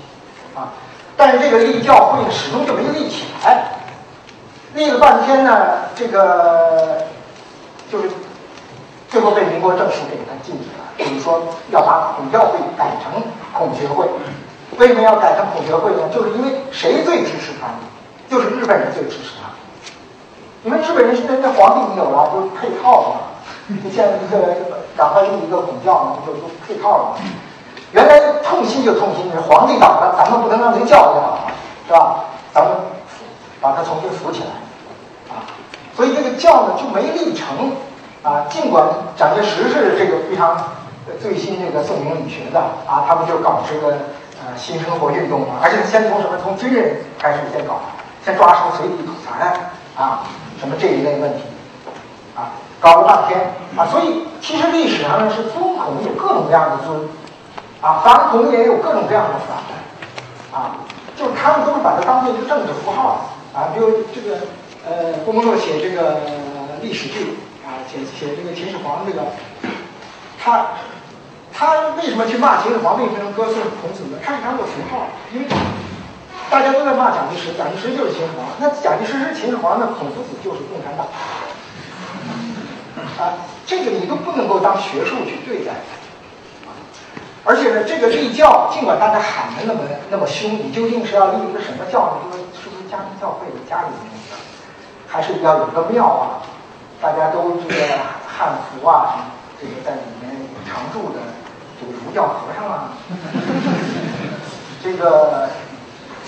[0.56, 0.72] 啊，
[1.18, 3.72] 但是这个立教会始终就没有立起来，
[4.74, 7.08] 立了半天呢，这个
[7.92, 8.10] 就是
[9.10, 13.22] 最后被民国政府给他禁止了，就是说要把孔教会改成
[13.54, 14.08] 孔学会。
[14.78, 16.08] 为什么要改成孔学会呢？
[16.14, 17.80] 就是因为谁最支持他呢？
[18.30, 19.36] 就是日本人最支持
[20.64, 20.70] 他。
[20.70, 23.16] 因为日本人现在那皇帝你有了，都配套嘛。
[23.68, 24.56] 你现在一个
[24.98, 27.18] 赶快立一个孔教嘛，就都配套了。
[27.92, 31.40] 原来痛心就痛心，是皇帝倒了，咱们不能让这个教倒了，
[31.88, 32.26] 是吧？
[32.54, 32.74] 咱们
[33.60, 35.44] 把它重新扶起来啊。
[35.96, 37.72] 所以这个教呢就没立成
[38.24, 38.46] 啊。
[38.50, 38.86] 尽管
[39.16, 40.58] 蒋介石是这个非常
[41.20, 43.94] 最新这个宋明理学的啊，他们就搞这个
[44.40, 46.38] 呃新生活运动嘛，而且先从什么？
[46.42, 47.80] 从军人开始先搞，
[48.24, 50.24] 先抓什么随地吐痰啊。
[50.62, 51.40] 什么这一类问题，
[52.36, 53.56] 啊，搞了半天。
[53.76, 57.10] 啊，所以其实历史上呢是尊孔有各种各样的尊，
[57.82, 59.58] 啊，反孔也有各种各样的反，
[60.54, 60.86] 啊，
[61.18, 63.32] 就是他们都是把它当做一个政治符号。
[63.56, 64.38] 啊，比如这个
[64.86, 66.20] 呃，郭沫若写这个
[66.82, 69.24] 历史剧啊，写写这个秦始皇这个，
[70.38, 70.68] 他
[71.52, 74.20] 他为什么去骂秦始皇，为什么歌颂孔子呢？
[74.24, 75.48] 他是当做符号，因为。
[76.52, 78.46] 大家都在骂蒋介石，蒋介石就是秦始皇。
[78.60, 81.08] 那蒋介石是秦始皇，那孔夫子就是共产党。
[83.18, 85.72] 啊，这个你都不能够当学术去对待。
[87.46, 89.80] 而且呢，这个立教，尽管大家喊的那么
[90.10, 92.28] 那么凶，你究竟是要立一个什么教呢？
[92.30, 94.36] 就是是不是家庭教会的家里面的，
[95.08, 96.44] 还是要有个庙啊？
[97.02, 97.98] 大家都这个
[98.28, 100.36] 汉服啊，这个在里面
[100.68, 101.20] 常住的
[101.80, 102.92] 这个儒教和尚啊，
[104.84, 105.50] 这个。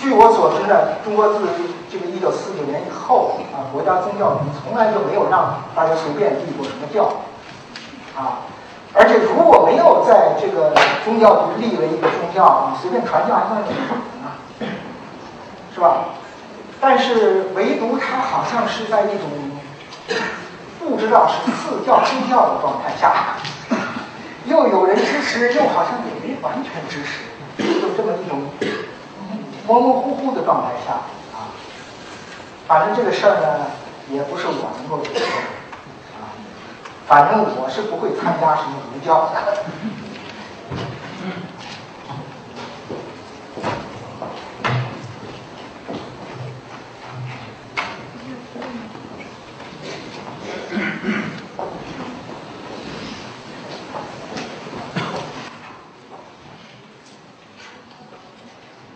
[0.04, 1.48] 据我所知呢，中国自
[1.90, 7.08] 这个一九四九年以后啊，国家宗教局从来就没有让大家随便立过什么教，
[8.14, 8.44] 啊，
[8.92, 10.74] 而且如果没有在这个
[11.06, 14.68] 宗教局立了一个宗教，你随便传教还算什么呢？
[15.74, 16.04] 是吧？
[16.82, 19.24] 但是唯独他好像是在一种
[20.80, 23.40] 不知道是似教非教的状态下，
[24.44, 27.24] 又有人支持，又好像也没完全支持，
[27.80, 28.42] 就这么一种。
[29.66, 30.92] 模模糊糊的状态下
[31.32, 31.48] 啊，
[32.66, 33.66] 反正这个事儿呢，
[34.10, 36.36] 也不是我能够决定啊。
[37.06, 39.64] 反正我是不会参加什么儒教的。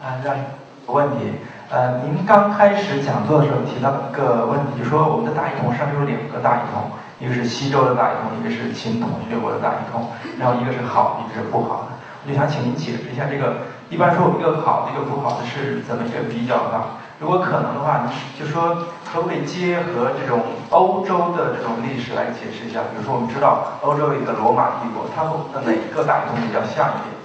[0.01, 0.45] 啊，让有
[0.87, 1.33] 问题。
[1.79, 10.11] 呃，您刚开始讲座的时候提到一个问题，就说我们的大一统上面有两个大一统，一个是西周的大一统，一个是秦统学国的大一统，
[10.41, 11.95] 然后一个是好，一个是不好的。
[12.27, 16.83] 我就想请您解释一下这个，一般说一个好，一个不好的是怎么一个比较的？
[17.21, 18.75] 如果可能的话，您就说
[19.07, 22.81] 可不可以结合这种欧洲的这种历史来解释一下？
[22.91, 27.18] 比如说我们知道欧洲有一个罗马帝国，它们的哪个大一统比较像一点？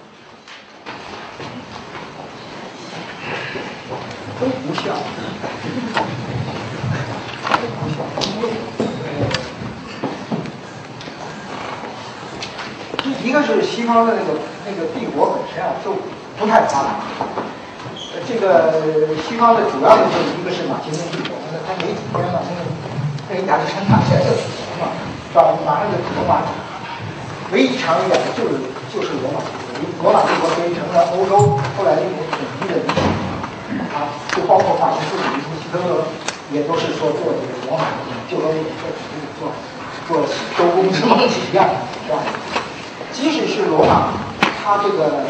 [4.44, 4.84] 都不像，
[7.48, 8.04] 都不像，
[8.36, 8.52] 因为
[13.24, 15.96] 一个是西方的那个那个帝国本身啊就
[16.38, 16.90] 不太发达，
[18.28, 22.60] 这个西方的主要的就是一个是马其顿帝国，那他没几天嘛，那个
[23.30, 24.44] 那个亚历山大现在就死
[24.76, 24.92] 了嘛，
[25.32, 25.56] 是吧？
[25.66, 26.44] 马上就罗马，
[27.54, 28.60] 唯一长远的就是
[28.92, 29.48] 就是罗马帝
[30.04, 32.84] 国，罗马帝国可以成了欧洲后来一种统一的
[33.94, 36.04] 啊，就包括法兰西斯与希特勒，
[36.52, 38.54] 也都是说做这个罗马的，就跟我
[39.38, 39.54] 做
[40.10, 40.26] 做做
[40.58, 41.70] 周公之梦一样，
[42.06, 42.18] 是吧？
[43.14, 44.10] 即使是罗马，
[44.58, 45.26] 它这个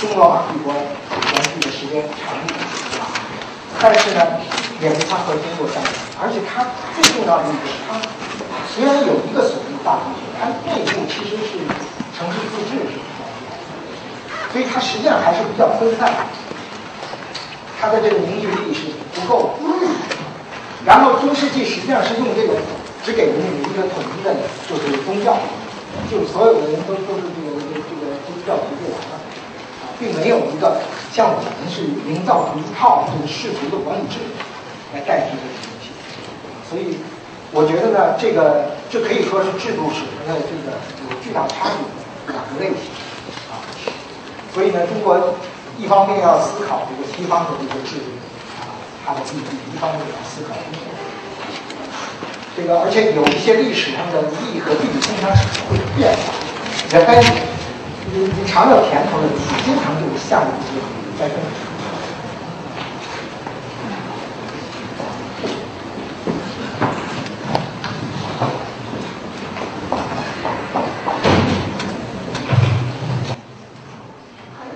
[0.00, 2.56] 新罗马帝国延续的时间长一点，
[2.96, 3.12] 啊，
[3.78, 4.40] 但是呢，
[4.80, 5.92] 也是它和经过战争，
[6.22, 6.64] 而且它
[6.96, 8.00] 最重要的一点，它
[8.64, 11.60] 虽然有一个所谓大城市，它内部其实是
[12.16, 12.96] 城市自治，
[14.52, 16.10] 所以它实际上还是比较分散。
[17.80, 19.88] 它的这个凝聚力是不够的，
[20.84, 22.54] 然后中世纪实际上是用这种
[23.02, 24.36] 只给人民一个统一的，
[24.68, 25.38] 就是宗教，
[26.10, 29.16] 就所有的人都都是这个这个这个都调图就完了，
[29.80, 34.36] 啊，并没有一个像我们是营造一套这个世俗的管理制度
[34.92, 35.88] 来代替这个东西，
[36.68, 36.98] 所以
[37.52, 40.76] 我觉得呢，这个这可以说是制度史的这个
[41.08, 41.80] 有巨大差异
[42.28, 42.92] 的两个类型，
[43.48, 43.64] 啊，
[44.52, 45.34] 所以呢，中国
[45.78, 48.10] 一方面要思考这个西方的这个制度
[48.60, 50.54] 啊，它的意义，一方面要思考。
[52.56, 56.34] 这个，而且有一些历史上的意义和地理经常是会变化。
[56.84, 57.22] 你看
[58.12, 60.82] 你你尝到甜头了，你经常就下一步就
[61.18, 61.38] 再更。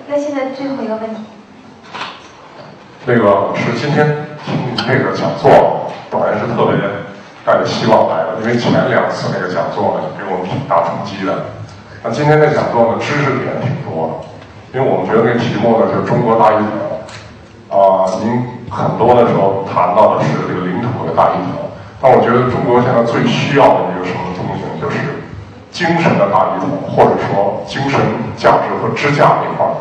[0.07, 1.19] 那现在最后一个问题。
[3.05, 4.07] 那个是今天
[4.45, 6.79] 听你这个讲座，本来是特别
[7.45, 11.51] 带着希望来的，因为前两次那个讲座呢，给我们挺大冲击的。
[12.01, 16.95] 那今天这讲座呢，知识点挺多的，因为我们觉得那题目呢就是中国大一统。
[17.67, 18.39] 啊、您
[18.71, 21.67] 很多的时候谈到的是这个领土的大一统，
[21.99, 25.19] 但我觉得中国现在最需要的一个什么东西呢，就是
[25.69, 27.99] 精神的大一统，或者说精神
[28.37, 29.75] 价值和支架这块儿。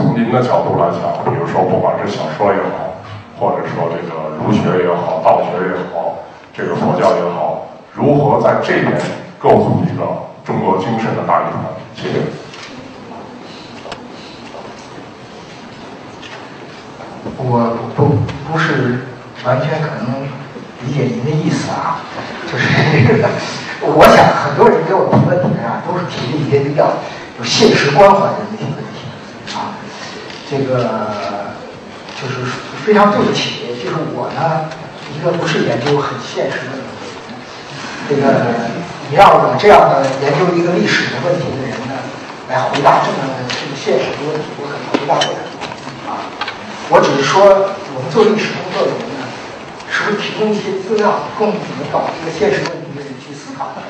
[0.00, 2.96] 从您的角度来讲，比如说不管是小说也好，
[3.38, 6.24] 或者说这个儒学也好、道学也好，
[6.56, 8.98] 这个佛教也好，如何在这边
[9.38, 10.06] 构筑一个
[10.42, 11.60] 中国精神的大一统？
[11.94, 12.20] 谢谢。
[17.36, 18.16] 我不
[18.50, 19.06] 不是
[19.44, 20.24] 完全可能
[20.86, 22.00] 理解您的意思啊，
[22.50, 22.66] 就是
[23.06, 23.28] 这个，
[23.82, 26.86] 我想很多人给我提问题啊，都是提的一些比较
[27.38, 28.89] 有现实关怀的一些问题，
[30.50, 31.54] 这个
[32.20, 32.42] 就是
[32.84, 34.66] 非常对不起，就是我呢，
[35.14, 36.82] 一个不是研究很现实的人，
[38.08, 38.34] 这个
[39.08, 41.94] 你让我这样的研究一个历史的问题的人呢，
[42.50, 45.38] 来回答这么这个现实的问题，我可能回答不了
[46.10, 46.26] 啊。
[46.90, 49.30] 我只是说，我们做历史工作的人呢，
[49.86, 53.70] 是不是提供一些资料，供你们搞这个现实问题的人去思考？